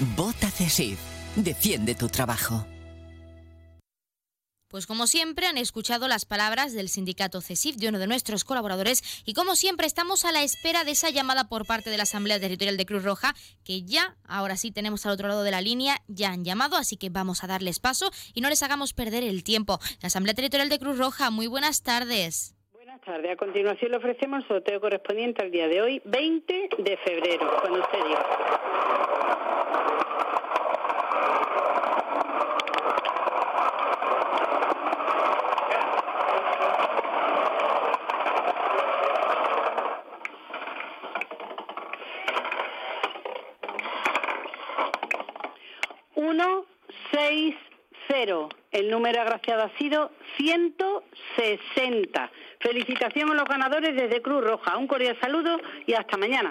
[0.00, 0.96] Vota CESID.
[1.34, 2.64] Defiende tu trabajo.
[4.68, 9.24] Pues como siempre han escuchado las palabras del sindicato CESIF, de uno de nuestros colaboradores,
[9.26, 12.38] y como siempre estamos a la espera de esa llamada por parte de la Asamblea
[12.38, 13.34] Territorial de Cruz Roja,
[13.64, 16.96] que ya, ahora sí tenemos al otro lado de la línea, ya han llamado, así
[16.96, 19.80] que vamos a darles paso y no les hagamos perder el tiempo.
[20.00, 22.54] La Asamblea Territorial de Cruz Roja, muy buenas tardes.
[22.72, 23.32] Buenas tardes.
[23.32, 27.80] A continuación le ofrecemos el sorteo correspondiente al día de hoy, 20 de febrero, cuando
[27.80, 28.68] usted diga.
[48.70, 52.30] El número agraciado ha sido 160.
[52.60, 54.76] Felicitación a los ganadores desde Cruz Roja.
[54.76, 56.50] Un cordial saludo y hasta mañana.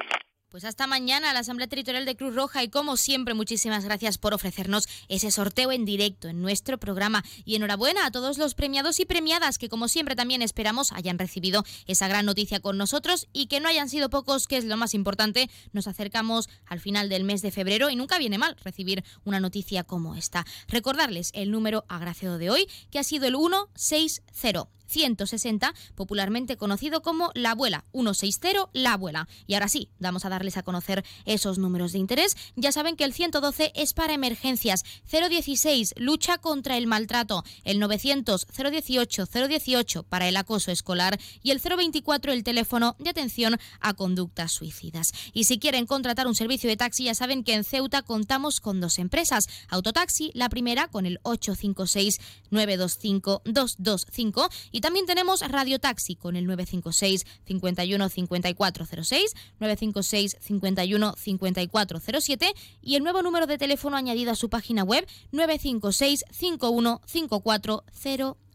[0.50, 4.34] Pues hasta mañana la Asamblea Territorial de Cruz Roja y como siempre muchísimas gracias por
[4.34, 9.06] ofrecernos ese sorteo en directo en nuestro programa y enhorabuena a todos los premiados y
[9.06, 13.60] premiadas que como siempre también esperamos hayan recibido esa gran noticia con nosotros y que
[13.60, 15.50] no hayan sido pocos, que es lo más importante.
[15.74, 19.84] Nos acercamos al final del mes de febrero y nunca viene mal recibir una noticia
[19.84, 20.46] como esta.
[20.70, 27.32] Recordarles el número agraciado de hoy que ha sido el 160 160, popularmente conocido como
[27.34, 29.28] La Abuela, 160 La Abuela.
[29.46, 32.36] Y ahora sí, vamos a darles a conocer esos números de interés.
[32.56, 38.48] Ya saben que el 112 es para emergencias, 016 lucha contra el maltrato, el 900
[38.48, 44.52] 018 018 para el acoso escolar y el 024 el teléfono de atención a conductas
[44.52, 45.12] suicidas.
[45.34, 48.80] Y si quieren contratar un servicio de taxi, ya saben que en Ceuta contamos con
[48.80, 49.48] dos empresas.
[49.70, 52.20] Autotaxi, la primera con el 856
[52.52, 62.54] 925 225 y también tenemos Radio Taxi con el 956 51 5406, 956 51 5407
[62.82, 67.02] y el nuevo número de teléfono añadido a su página web 956 51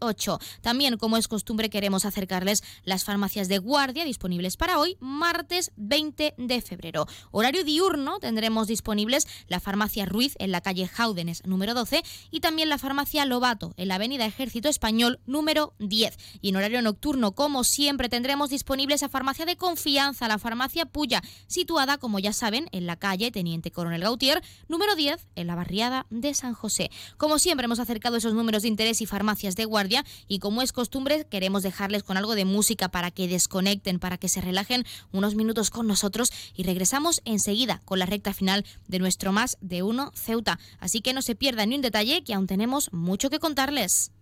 [0.02, 0.38] 5408.
[0.60, 6.34] También, como es costumbre, queremos acercarles las farmacias de guardia disponibles para hoy, martes 20
[6.36, 7.06] de febrero.
[7.30, 12.68] Horario diurno tendremos disponibles la farmacia Ruiz en la calle Jaúdenes número 12 y también
[12.68, 16.16] la farmacia Lobato en la avenida Ejército Español número 10.
[16.40, 21.22] Y en horario nocturno, como siempre, tendremos disponible esa farmacia de confianza, la farmacia Puya,
[21.46, 26.06] situada, como ya saben, en la calle Teniente Coronel Gautier número 10 en la barriada
[26.10, 26.90] de San José.
[27.16, 29.91] Como siempre, hemos acercado esos números de interés y farmacias de guardia
[30.28, 34.28] y como es costumbre queremos dejarles con algo de música para que desconecten, para que
[34.28, 39.32] se relajen unos minutos con nosotros y regresamos enseguida con la recta final de nuestro
[39.32, 40.58] más de uno Ceuta.
[40.78, 44.12] Así que no se pierdan ni un detalle que aún tenemos mucho que contarles.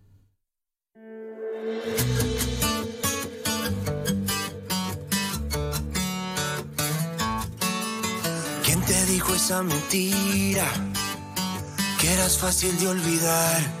[8.63, 10.67] ¿Quién te dijo esa mentira?
[11.99, 13.80] Que eras fácil de olvidar.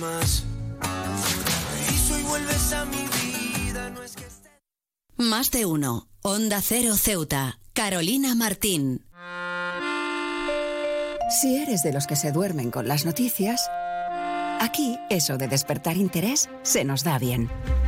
[0.00, 0.44] más.
[1.90, 3.04] Y si hoy vuelves a mi
[3.66, 4.24] vida, no es que
[5.16, 6.08] Más de uno.
[6.22, 7.58] Onda Cero Ceuta.
[7.74, 9.04] Carolina Martín.
[11.40, 13.68] Si eres de los que se duermen con las noticias,
[14.60, 17.50] aquí eso de despertar interés se nos da bien.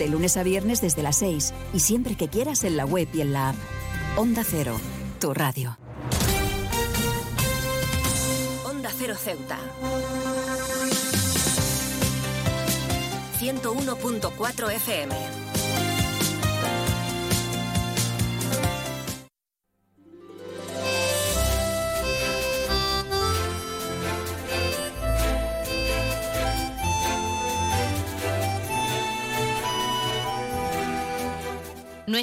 [0.00, 3.20] De lunes a viernes desde las 6 y siempre que quieras en la web y
[3.20, 3.56] en la app.
[4.16, 4.80] Onda Cero,
[5.20, 5.76] tu radio.
[8.64, 9.58] Onda Cero Ceuta.
[13.40, 15.39] 101.4 FM.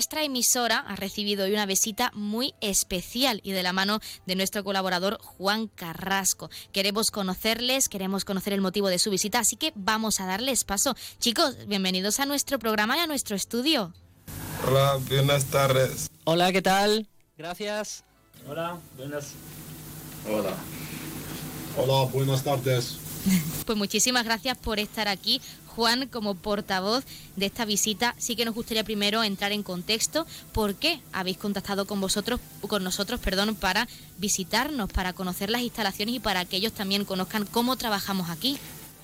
[0.07, 4.63] Nuestra emisora ha recibido hoy una visita muy especial y de la mano de nuestro
[4.63, 6.49] colaborador Juan Carrasco.
[6.71, 10.95] Queremos conocerles, queremos conocer el motivo de su visita, así que vamos a darles paso.
[11.19, 13.93] Chicos, bienvenidos a nuestro programa y a nuestro estudio.
[14.65, 16.09] Hola, buenas tardes.
[16.23, 17.05] Hola, ¿qué tal?
[17.38, 18.05] Gracias.
[18.47, 19.34] Hola, buenas.
[20.25, 20.55] Hola.
[21.75, 22.97] Hola, buenas tardes.
[23.65, 25.41] Pues muchísimas gracias por estar aquí.
[25.77, 27.05] Juan, como portavoz
[27.35, 30.25] de esta visita, sí que nos gustaría primero entrar en contexto.
[30.51, 33.87] ¿Por qué habéis contactado con vosotros, con nosotros, perdón, para
[34.17, 38.57] visitarnos, para conocer las instalaciones y para que ellos también conozcan cómo trabajamos aquí?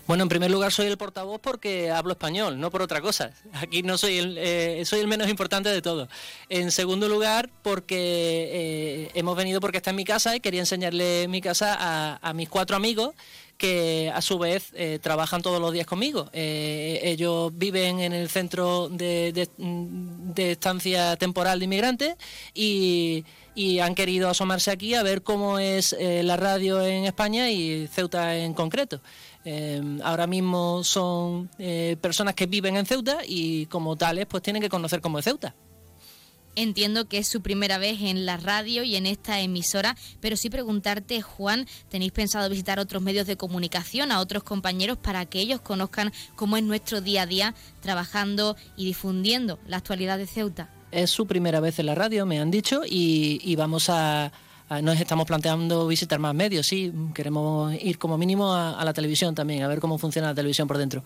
[0.07, 3.31] Bueno, en primer lugar soy el portavoz porque hablo español, no por otra cosa.
[3.53, 6.09] Aquí no soy el, eh, soy el menos importante de todos.
[6.49, 11.27] En segundo lugar, porque eh, hemos venido porque está en mi casa y quería enseñarle
[11.27, 13.13] mi casa a, a mis cuatro amigos
[13.57, 16.30] que a su vez eh, trabajan todos los días conmigo.
[16.34, 22.15] Eh, ellos viven en el centro de, de estancia temporal de inmigrantes
[22.53, 23.23] y,
[23.81, 28.35] han querido asomarse aquí a ver cómo es eh, la radio en España y Ceuta
[28.38, 29.01] en concreto.
[30.03, 31.49] Ahora mismo son
[32.01, 35.53] personas que viven en Ceuta y como tales pues tienen que conocer cómo es Ceuta.
[36.55, 40.49] Entiendo que es su primera vez en la radio y en esta emisora, pero sí
[40.49, 45.61] preguntarte, Juan, ¿tenéis pensado visitar otros medios de comunicación, a otros compañeros, para que ellos
[45.61, 50.69] conozcan cómo es nuestro día a día trabajando y difundiendo la actualidad de Ceuta?
[50.91, 54.31] Es su primera vez en la radio, me han dicho, y, y vamos a,
[54.84, 56.91] Nos estamos planteando visitar más medios, sí.
[57.15, 60.77] Queremos ir como mínimo a la televisión también, a ver cómo funciona la televisión por
[60.77, 61.03] dentro.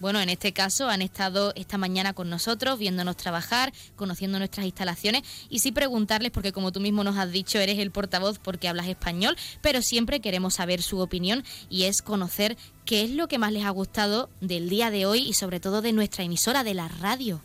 [0.00, 5.22] Bueno, en este caso han estado esta mañana con nosotros, viéndonos trabajar, conociendo nuestras instalaciones
[5.48, 8.88] y sí preguntarles, porque como tú mismo nos has dicho, eres el portavoz porque hablas
[8.88, 13.52] español, pero siempre queremos saber su opinión y es conocer qué es lo que más
[13.52, 16.88] les ha gustado del día de hoy y sobre todo de nuestra emisora de la
[16.88, 17.40] radio.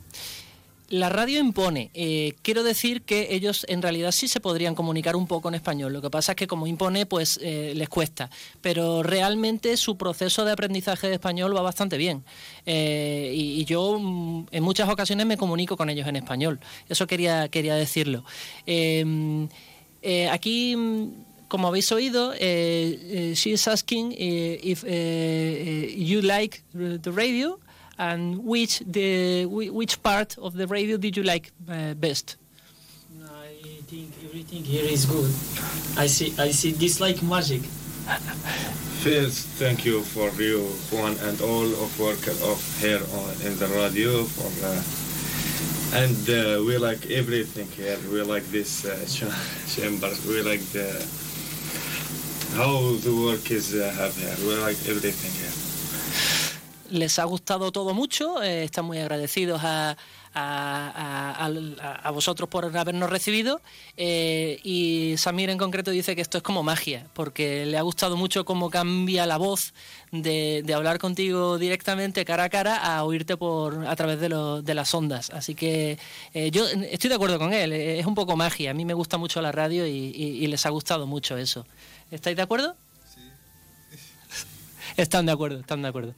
[0.91, 1.89] La radio impone.
[1.93, 5.93] Eh, quiero decir que ellos en realidad sí se podrían comunicar un poco en español.
[5.93, 8.29] Lo que pasa es que como impone, pues eh, les cuesta.
[8.59, 12.25] Pero realmente su proceso de aprendizaje de español va bastante bien.
[12.65, 16.59] Eh, y, yo mm, en muchas ocasiones me comunico con ellos en español.
[16.89, 18.25] Eso quería, quería decirlo.
[20.29, 21.07] aquí mm,
[21.47, 27.61] como habéis oído, she is asking if you like the radio
[27.97, 32.37] and which the which part of the radio did you like uh, best?
[33.23, 35.31] I think everything here is good.
[35.97, 37.61] I see I see this like magic.
[39.03, 40.61] First, thank you for you
[40.91, 44.51] one and all of work of here on in the radio for.
[44.65, 44.81] Uh,
[45.93, 47.97] and uh, we like everything here.
[48.11, 48.95] We like this uh,
[49.67, 50.25] chambers.
[50.25, 50.87] We like the
[52.55, 54.35] how the work is uh, have here.
[54.47, 55.60] We like everything here.
[56.91, 59.97] Les ha gustado todo mucho, eh, están muy agradecidos a,
[62.13, 63.59] vosotros por habernos recibido
[63.97, 68.15] eh, y Samir en concreto dice que esto es como magia, porque le ha gustado
[68.15, 69.73] mucho cómo cambia la voz
[70.11, 75.31] de, hablar contigo directamente cara a cara a oírte por a través de, las ondas.
[75.31, 75.97] Así que
[76.33, 79.17] eh, yo estoy de acuerdo con él, es un poco magia, a mí me gusta
[79.17, 81.65] mucho la radio y les ha gustado mucho eso.
[82.11, 82.75] ¿Estáis de acuerdo?
[83.15, 83.21] Sí.
[84.97, 86.13] están de acuerdo, están de acuerdo.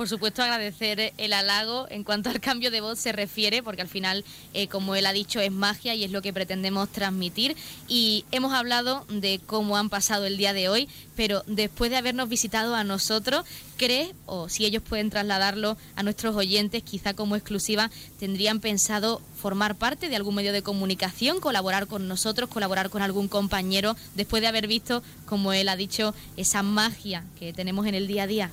[0.00, 3.88] Por supuesto, agradecer el halago en cuanto al cambio de voz se refiere, porque al
[3.88, 4.24] final,
[4.54, 7.54] eh, como él ha dicho, es magia y es lo que pretendemos transmitir.
[7.86, 12.30] Y hemos hablado de cómo han pasado el día de hoy, pero después de habernos
[12.30, 13.44] visitado a nosotros,
[13.76, 19.76] ¿cree, o si ellos pueden trasladarlo a nuestros oyentes, quizá como exclusiva, tendrían pensado formar
[19.76, 24.48] parte de algún medio de comunicación, colaborar con nosotros, colaborar con algún compañero, después de
[24.48, 28.50] haber visto, como él ha dicho, esa magia que tenemos en el día a día?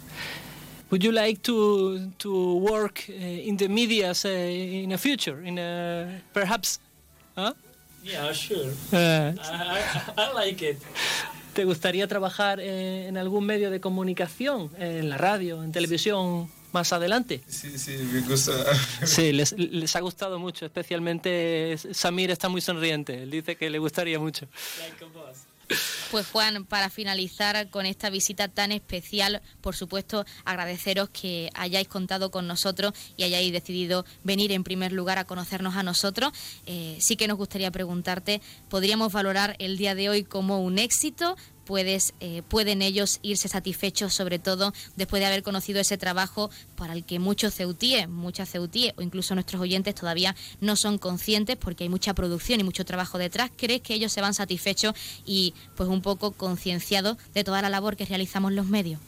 [0.92, 5.42] Would you like to to work uh, in the media in the future?
[5.44, 6.80] In a, perhaps,
[7.36, 7.54] huh?
[8.04, 8.72] Yeah, sure.
[8.94, 9.82] Uh, I,
[10.18, 10.78] I, like it.
[11.54, 16.50] ¿Te gustaría trabajar eh, en algún medio de comunicación, en la radio, en televisión?
[16.74, 17.42] más adelante.
[17.48, 18.52] Sí, sí, me gusta.
[19.06, 23.80] Sí, les, les, ha gustado mucho, especialmente Samir está muy sonriente, él dice que le
[23.80, 24.48] gustaría mucho.
[24.80, 25.47] Like a boss.
[26.12, 32.32] Pues Juan, para finalizar con esta visita tan especial, por supuesto, agradeceros que hayáis contado
[32.32, 36.32] con nosotros y hayáis decidido venir en primer lugar a conocernos a nosotros.
[36.66, 41.36] Eh, sí que nos gustaría preguntarte, ¿podríamos valorar el día de hoy como un éxito?
[41.68, 46.94] Puedes, eh, pueden ellos irse satisfechos, sobre todo después de haber conocido ese trabajo para
[46.94, 51.84] el que muchos ceutíes, muchas ceutíes o incluso nuestros oyentes todavía no son conscientes porque
[51.84, 53.52] hay mucha producción y mucho trabajo detrás.
[53.56, 54.94] ¿Crees que ellos se van satisfechos
[55.26, 59.02] y pues un poco concienciados de toda la labor que realizamos los medios?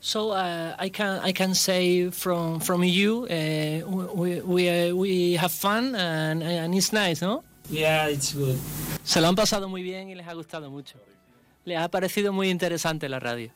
[0.00, 3.84] So uh, I can I can say from from you uh,
[4.14, 7.42] we we, uh, we have fun and, and it's nice, ¿no?
[7.68, 8.56] Yeah, it's good.
[9.04, 10.98] Se lo han pasado muy bien y les ha gustado mucho.
[11.66, 13.50] Les ha parecido muy interesante la radio.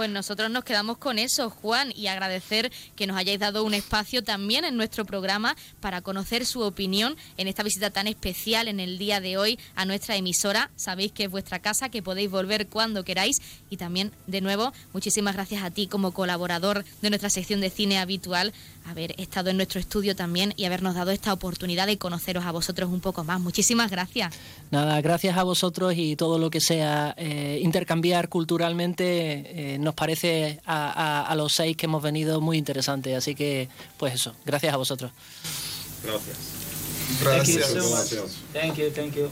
[0.00, 4.24] Pues nosotros nos quedamos con eso, Juan, y agradecer que nos hayáis dado un espacio
[4.24, 8.96] también en nuestro programa para conocer su opinión en esta visita tan especial en el
[8.96, 10.70] día de hoy a nuestra emisora.
[10.74, 13.42] Sabéis que es vuestra casa, que podéis volver cuando queráis.
[13.68, 17.98] Y también, de nuevo, muchísimas gracias a ti como colaborador de nuestra sección de cine
[17.98, 18.54] habitual,
[18.86, 22.88] haber estado en nuestro estudio también y habernos dado esta oportunidad de conoceros a vosotros
[22.88, 23.38] un poco más.
[23.38, 24.34] Muchísimas gracias.
[24.70, 29.74] Nada, gracias a vosotros y todo lo que sea eh, intercambiar culturalmente.
[29.74, 33.14] Eh, parece a, los seis que hemos venido muy interesante.
[33.16, 33.68] Así que,
[33.98, 35.12] pues eso, gracias a vosotros.
[36.02, 36.60] Gracias.
[37.22, 37.74] Gracias.
[38.52, 39.30] Thank you, thank you.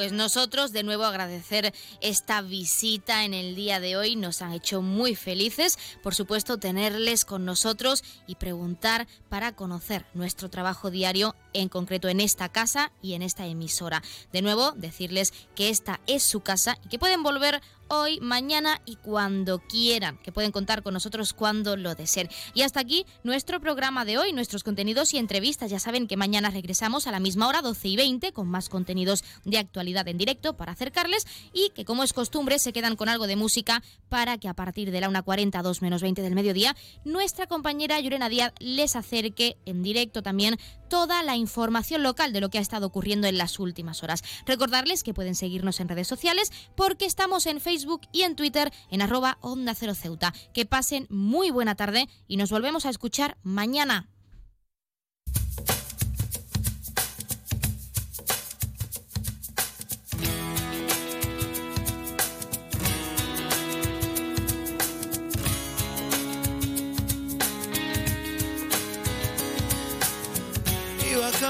[0.00, 4.80] Pues nosotros de nuevo agradecer esta visita en el día de hoy, nos han hecho
[4.80, 11.68] muy felices, por supuesto tenerles con nosotros y preguntar para conocer nuestro trabajo diario, en
[11.68, 14.02] concreto en esta casa y en esta emisora.
[14.32, 17.60] De nuevo decirles que esta es su casa y que pueden volver
[17.90, 22.28] hoy, mañana y cuando quieran, que pueden contar con nosotros cuando lo deseen.
[22.54, 25.70] Y hasta aquí nuestro programa de hoy, nuestros contenidos y entrevistas.
[25.70, 29.24] Ya saben que mañana regresamos a la misma hora, 12 y 20, con más contenidos
[29.44, 33.26] de actualidad en directo para acercarles y que como es costumbre se quedan con algo
[33.26, 37.46] de música para que a partir de la 1.40, 2 menos 20 del mediodía, nuestra
[37.46, 40.58] compañera Yurena Díaz les acerque en directo también
[40.90, 44.22] toda la información local de lo que ha estado ocurriendo en las últimas horas.
[44.44, 49.00] Recordarles que pueden seguirnos en redes sociales porque estamos en Facebook y en Twitter en
[49.00, 50.34] arroba Onda Cero Ceuta.
[50.52, 54.08] Que pasen muy buena tarde y nos volvemos a escuchar mañana.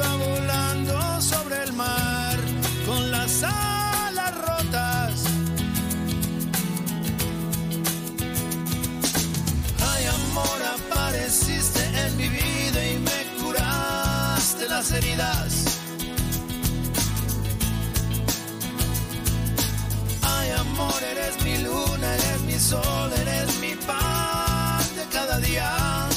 [0.00, 2.38] Iba volando sobre el mar
[2.86, 5.24] con las alas rotas.
[9.92, 15.78] Ay, amor, apareciste en mi vida y me curaste las heridas.
[20.22, 26.09] Ay, amor, eres mi luna, eres mi sol, eres mi pan de cada día.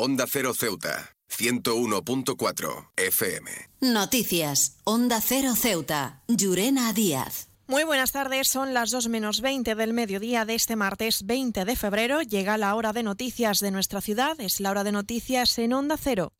[0.00, 3.50] Onda Cero Ceuta, 101.4 FM.
[3.80, 4.76] Noticias.
[4.84, 6.22] Onda Cero Ceuta.
[6.28, 7.48] Llurena Díaz.
[7.66, 11.74] Muy buenas tardes, son las 2 menos 20 del mediodía de este martes 20 de
[11.74, 12.22] febrero.
[12.22, 15.96] Llega la hora de noticias de nuestra ciudad, es la hora de noticias en Onda
[15.96, 16.30] Cero.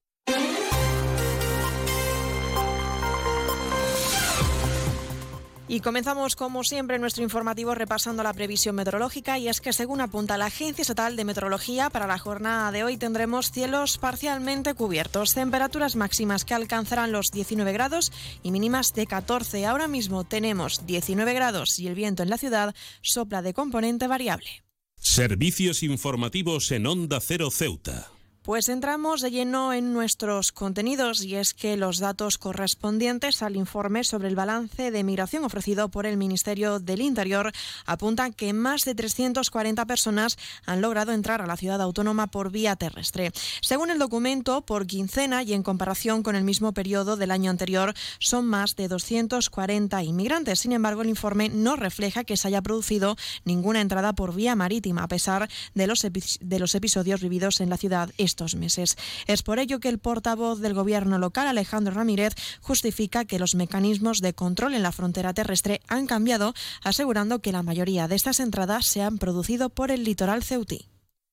[5.71, 9.39] Y comenzamos, como siempre, nuestro informativo repasando la previsión meteorológica.
[9.39, 12.97] Y es que, según apunta la Agencia Estatal de Meteorología, para la jornada de hoy
[12.97, 18.13] tendremos cielos parcialmente cubiertos, temperaturas máximas que alcanzarán los 19 grados
[18.43, 19.67] y mínimas de 14.
[19.67, 24.65] Ahora mismo tenemos 19 grados y el viento en la ciudad sopla de componente variable.
[24.99, 28.09] Servicios informativos en Onda Cero Ceuta.
[28.49, 34.05] Pues entramos de lleno en nuestros contenidos y es que los datos correspondientes al informe
[34.05, 37.53] sobre el balance de migración ofrecido por el Ministerio del Interior
[37.85, 42.75] apuntan que más de 340 personas han logrado entrar a la ciudad autónoma por vía
[42.75, 43.33] terrestre.
[43.61, 47.93] Según el documento, por quincena y en comparación con el mismo periodo del año anterior,
[48.19, 50.61] son más de 240 inmigrantes.
[50.61, 55.03] Sin embargo, el informe no refleja que se haya producido ninguna entrada por vía marítima,
[55.03, 58.09] a pesar de los, de los episodios vividos en la ciudad
[58.55, 58.97] meses.
[59.27, 64.21] Es por ello que el portavoz del Gobierno local, Alejandro Ramírez, justifica que los mecanismos
[64.21, 68.87] de control en la frontera terrestre han cambiado, asegurando que la mayoría de estas entradas
[68.87, 70.89] se han producido por el litoral ceutí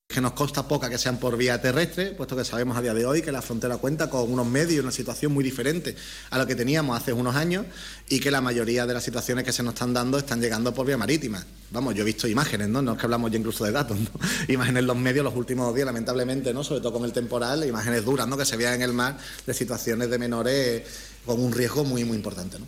[0.08, 3.04] que nos consta poca que sean por vía terrestre, puesto que sabemos a día de
[3.04, 5.96] hoy que la frontera cuenta con unos medios una situación muy diferente
[6.30, 7.66] a lo que teníamos hace unos años
[8.08, 10.86] y que la mayoría de las situaciones que se nos están dando están llegando por
[10.86, 11.44] vía marítima.
[11.72, 12.80] Vamos, yo he visto imágenes, ¿no?
[12.80, 14.08] No es que hablamos ya incluso de datos, ¿no?
[14.48, 16.62] Imágenes en los medios los últimos días, lamentablemente, ¿no?
[16.62, 18.36] Sobre todo con el temporal, imágenes duras, ¿no?
[18.36, 20.82] Que se vean en el mar de situaciones de menores
[21.26, 22.66] con un riesgo muy, muy importante, ¿no?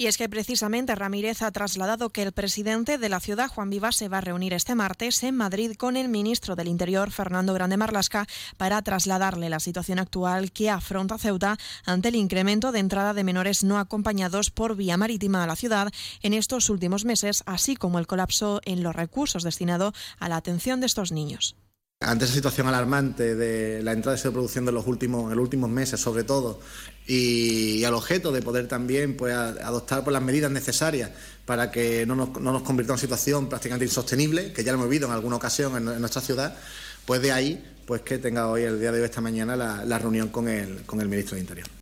[0.00, 3.96] Y es que precisamente Ramírez ha trasladado que el presidente de la ciudad, Juan Vivas,
[3.96, 7.76] se va a reunir este martes en Madrid con el ministro del Interior, Fernando Grande
[7.76, 13.24] Marlasca, para trasladarle la situación actual que afronta Ceuta ante el incremento de entrada de
[13.24, 17.98] menores no acompañados por vía marítima a la ciudad en estos últimos meses, así como
[17.98, 21.56] el colapso en los recursos destinados a la atención de estos niños.
[22.00, 25.68] Ante esa situación alarmante de la entrada de producción de los últimos, en los últimos
[25.68, 26.60] meses, sobre todo,
[27.08, 31.10] y, y, al objeto de poder también pues, adoptar pues, las medidas necesarias
[31.44, 34.88] para que no nos, no nos en una situación prácticamente insostenible, que ya lo hemos
[34.88, 36.56] vivido en alguna ocasión en, en, nuestra ciudad,
[37.04, 39.98] pues de ahí pues que tenga hoy, el día de hoy, esta mañana, la, la
[39.98, 41.77] reunión con el, con el ministro de Interior.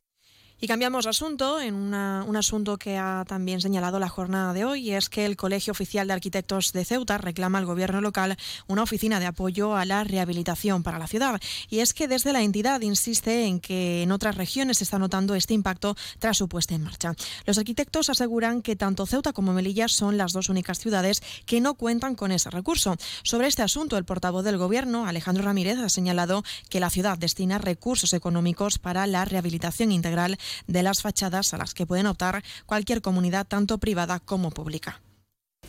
[0.59, 4.93] Y cambiamos de asunto en un asunto que ha también señalado la jornada de hoy,
[4.93, 9.21] es que el Colegio Oficial de Arquitectos de Ceuta reclama al gobierno local una oficina
[9.21, 11.39] de apoyo a la rehabilitación para la ciudad.
[11.69, 15.35] Y es que desde la entidad insiste en que en otras regiones se está notando
[15.35, 17.15] este impacto tras su puesta en marcha.
[17.45, 21.75] Los arquitectos aseguran que tanto Ceuta como Melilla son las dos únicas ciudades que no
[21.75, 22.97] cuentan con ese recurso.
[23.25, 27.59] Sobre este asunto, el portavoz del gobierno, Alejandro Ramírez, ha señalado que la ciudad destina
[27.59, 33.03] recursos económicos para la rehabilitación integral de las fachadas a las que pueden optar cualquier
[33.03, 35.01] comunidad, tanto privada como pública.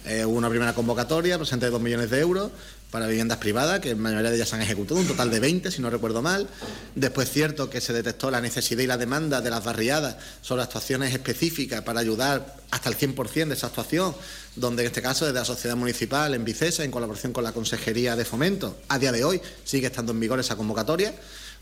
[0.05, 2.51] Eh, una primera convocatoria, presente de 2 millones de euros
[2.91, 5.69] para viviendas privadas, que en mayoría de ellas se han ejecutado, un total de 20,
[5.71, 6.47] si no recuerdo mal.
[6.95, 11.13] Después, cierto que se detectó la necesidad y la demanda de las barriadas sobre actuaciones
[11.13, 14.15] específicas para ayudar hasta el 100% de esa actuación,
[14.55, 18.15] donde en este caso desde la sociedad municipal en Vicesa, en colaboración con la Consejería
[18.15, 21.13] de Fomento, a día de hoy sigue estando en vigor esa convocatoria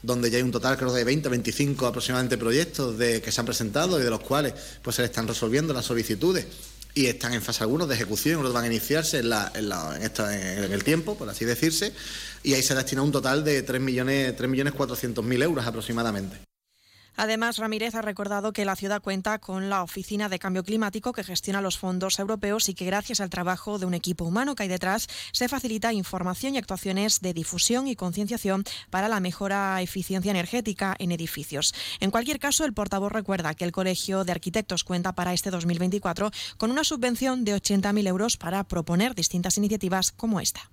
[0.06, 3.46] donde ya hay un total creo de 20 25 aproximadamente proyectos de, que se han
[3.46, 6.46] presentado y de los cuales pues se le están resolviendo las solicitudes
[6.94, 9.98] y están en fase algunos de ejecución, otros van a iniciarse en, la- en la-
[9.98, 11.92] en en el tiempo, por así decirse,
[12.44, 16.38] y ahí se destina un total de 3 millones, 3 millones 400 mil euros aproximadamente.
[17.18, 21.24] Además, Ramírez ha recordado que la ciudad cuenta con la Oficina de Cambio Climático que
[21.24, 24.70] gestiona los fondos europeos y que gracias al trabajo de un equipo humano que hay
[24.70, 30.96] detrás se facilita información y actuaciones de difusión y concienciación para la mejora eficiencia energética
[31.00, 31.74] en edificios.
[32.00, 36.32] En cualquier caso, el portavoz recuerda que el Colegio de Arquitectos cuenta para este 2024
[36.58, 40.70] con una subvención de 80.000 euros para proponer distintas iniciativas como esta.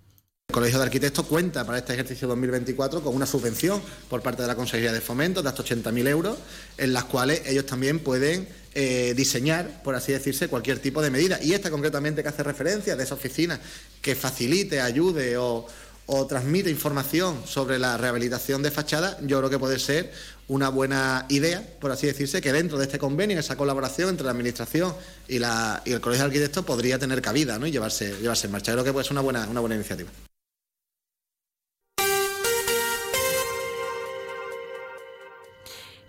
[0.48, 4.48] El Colegio de Arquitectos cuenta para este ejercicio 2024 con una subvención por parte de
[4.48, 6.36] la Consejería de Fomento de hasta 80.000 euros,
[6.76, 11.38] en las cuales ellos también pueden eh, diseñar, por así decirse, cualquier tipo de medida.
[11.42, 13.58] Y esta concretamente que hace referencia de esa oficina
[14.02, 15.66] que facilite, ayude o,
[16.04, 20.12] o transmite información sobre la rehabilitación de fachadas, yo creo que puede ser
[20.48, 24.32] una buena idea, por así decirse, que dentro de este convenio, esa colaboración entre la
[24.32, 24.94] Administración
[25.28, 28.72] y, la- y el Colegio de Arquitectos podría tener cabida y llevarse, llevarse en marcha.
[28.72, 30.10] Creo que puede ser una buena, una buena iniciativa.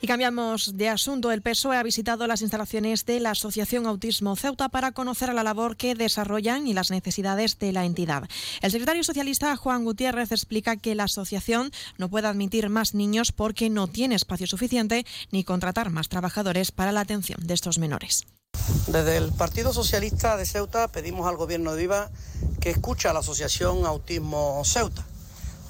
[0.03, 1.31] Y cambiamos de asunto.
[1.31, 5.77] El PSOE ha visitado las instalaciones de la Asociación Autismo Ceuta para conocer la labor
[5.77, 8.27] que desarrollan y las necesidades de la entidad.
[8.61, 13.69] El secretario socialista Juan Gutiérrez explica que la asociación no puede admitir más niños porque
[13.69, 18.25] no tiene espacio suficiente ni contratar más trabajadores para la atención de estos menores.
[18.88, 22.11] Desde el Partido Socialista de Ceuta pedimos al Gobierno de Viva
[22.59, 25.05] que escuche a la Asociación Autismo Ceuta,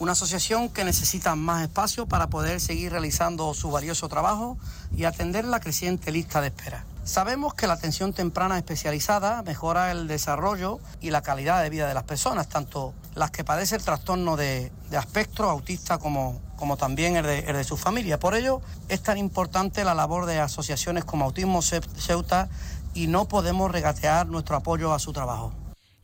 [0.03, 4.57] una asociación que necesita más espacio para poder seguir realizando su valioso trabajo
[4.93, 6.83] y atender la creciente lista de espera.
[7.05, 11.93] Sabemos que la atención temprana especializada mejora el desarrollo y la calidad de vida de
[11.93, 17.15] las personas, tanto las que padecen el trastorno de, de espectro autista como, como también
[17.15, 18.19] el de, el de su familia.
[18.19, 18.59] Por ello
[18.89, 22.49] es tan importante la labor de asociaciones como Autismo Ce- Ceuta
[22.93, 25.53] y no podemos regatear nuestro apoyo a su trabajo.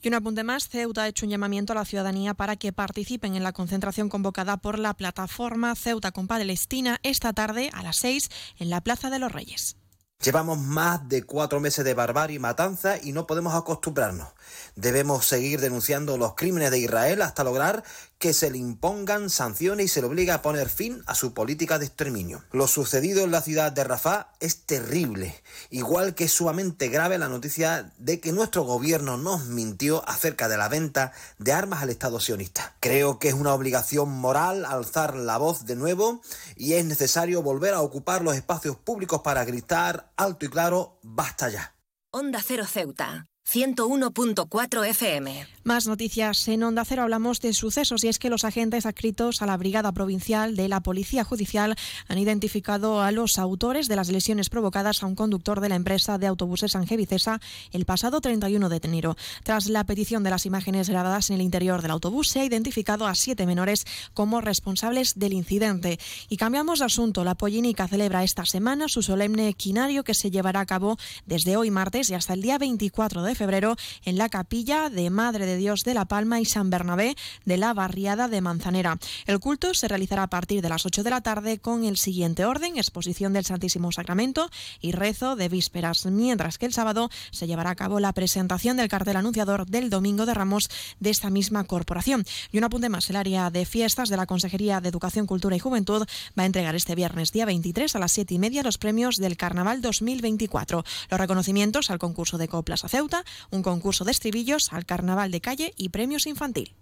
[0.01, 3.35] Y un apunte más, Ceuta ha hecho un llamamiento a la ciudadanía para que participen
[3.35, 8.29] en la concentración convocada por la plataforma Ceuta con Palestina esta tarde a las 6
[8.59, 9.75] en la Plaza de los Reyes.
[10.21, 14.27] Llevamos más de cuatro meses de barbarie y matanza y no podemos acostumbrarnos.
[14.75, 17.83] Debemos seguir denunciando los crímenes de Israel hasta lograr
[18.19, 21.79] que se le impongan sanciones y se le obligue a poner fin a su política
[21.79, 22.43] de exterminio.
[22.51, 27.29] Lo sucedido en la ciudad de Rafah es terrible, igual que es sumamente grave la
[27.29, 32.19] noticia de que nuestro gobierno nos mintió acerca de la venta de armas al Estado
[32.19, 32.75] sionista.
[32.81, 36.21] Creo que es una obligación moral alzar la voz de nuevo
[36.57, 41.49] y es necesario volver a ocupar los espacios públicos para gritar alto y claro, basta
[41.49, 41.73] ya.
[42.11, 45.47] Onda Cero Ceuta, 101.4 FM.
[45.63, 49.47] Más noticias en Onda Cero hablamos de sucesos y es que los agentes adscritos a
[49.47, 51.75] la Brigada Provincial de la Policía Judicial
[52.07, 56.17] han identificado a los autores de las lesiones provocadas a un conductor de la empresa
[56.17, 57.39] de autobuses Ángel Vicesa
[57.71, 59.17] el pasado 31 de enero.
[59.43, 63.07] Tras la petición de las imágenes grabadas en el interior del autobús, se ha identificado
[63.07, 65.99] a siete menores como responsables del incidente.
[66.29, 67.23] Y cambiamos de asunto.
[67.23, 71.71] La Pollinica celebra esta semana su solemne equinario que se llevará a cabo desde hoy
[71.71, 75.83] martes y hasta el día 24 de febrero en la capilla de Madre de Dios
[75.85, 78.99] de La Palma y San Bernabé de la barriada de Manzanera.
[79.25, 82.43] El culto se realizará a partir de las 8 de la tarde con el siguiente
[82.43, 84.49] orden, exposición del Santísimo Sacramento
[84.81, 88.89] y rezo de vísperas, mientras que el sábado se llevará a cabo la presentación del
[88.89, 92.25] cartel anunciador del Domingo de Ramos de esta misma corporación.
[92.51, 95.59] Y un apunte más, el área de fiestas de la Consejería de Educación, Cultura y
[95.59, 96.05] Juventud
[96.37, 99.37] va a entregar este viernes día 23 a las 7 y media los premios del
[99.37, 100.83] Carnaval 2024.
[101.09, 105.41] Los reconocimientos al concurso de Coplas a Ceuta, un concurso de estribillos al Carnaval de
[105.41, 106.75] Calle y premios infantil.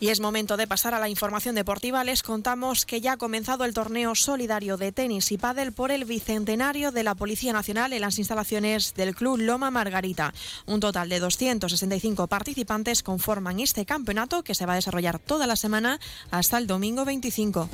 [0.00, 2.04] Y es momento de pasar a la información deportiva.
[2.04, 6.04] Les contamos que ya ha comenzado el torneo solidario de tenis y pádel por el
[6.04, 10.32] bicentenario de la Policía Nacional en las instalaciones del Club Loma Margarita.
[10.66, 15.56] Un total de 265 participantes conforman este campeonato que se va a desarrollar toda la
[15.56, 15.98] semana
[16.30, 17.68] hasta el domingo 25.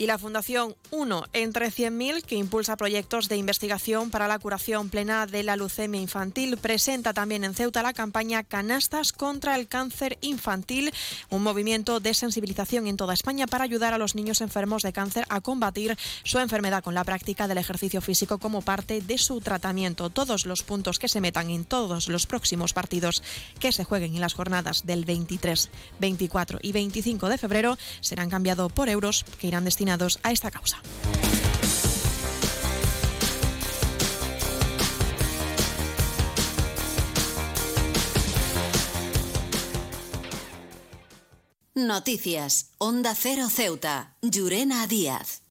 [0.00, 5.26] Y la Fundación 1 entre 100.000, que impulsa proyectos de investigación para la curación plena
[5.26, 10.90] de la leucemia infantil, presenta también en Ceuta la campaña Canastas contra el cáncer infantil,
[11.28, 15.26] un movimiento de sensibilización en toda España para ayudar a los niños enfermos de cáncer
[15.28, 20.08] a combatir su enfermedad con la práctica del ejercicio físico como parte de su tratamiento.
[20.08, 23.22] Todos los puntos que se metan en todos los próximos partidos
[23.58, 25.68] que se jueguen en las jornadas del 23,
[25.98, 29.89] 24 y 25 de febrero serán cambiados por euros que irán destinados
[30.22, 30.78] a esta causa.
[41.74, 42.70] Noticias.
[42.78, 44.14] Onda Cero Ceuta.
[44.22, 45.42] Llurena Díaz.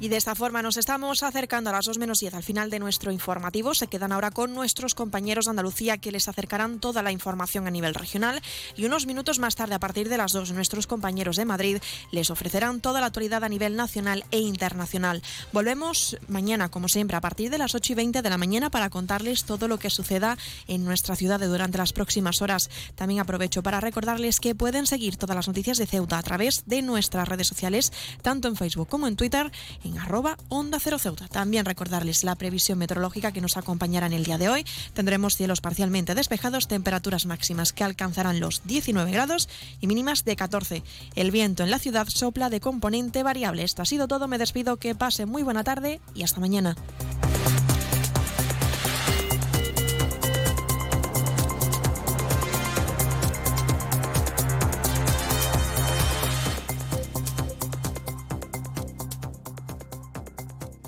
[0.00, 2.78] Y de esta forma nos estamos acercando a las 2 menos 10 al final de
[2.78, 3.74] nuestro informativo.
[3.74, 7.70] Se quedan ahora con nuestros compañeros de Andalucía que les acercarán toda la información a
[7.70, 8.40] nivel regional.
[8.76, 11.78] Y unos minutos más tarde, a partir de las 2, nuestros compañeros de Madrid
[12.12, 15.20] les ofrecerán toda la actualidad a nivel nacional e internacional.
[15.52, 18.88] Volvemos mañana, como siempre, a partir de las 8 y 20 de la mañana para
[18.88, 22.70] contarles todo lo que suceda en nuestra ciudad durante las próximas horas.
[22.94, 26.80] También aprovecho para recordarles que pueden seguir todas las noticias de Ceuta a través de
[26.80, 29.52] nuestras redes sociales, tanto en Facebook como en Twitter
[29.98, 31.28] arroba Onda Cero Ceuta.
[31.28, 34.64] También recordarles la previsión meteorológica que nos acompañará en el día de hoy.
[34.94, 39.48] Tendremos cielos parcialmente despejados, temperaturas máximas que alcanzarán los 19 grados
[39.80, 40.82] y mínimas de 14.
[41.14, 43.64] El viento en la ciudad sopla de componente variable.
[43.64, 44.28] Esto ha sido todo.
[44.28, 44.76] Me despido.
[44.76, 46.76] Que pase muy buena tarde y hasta mañana.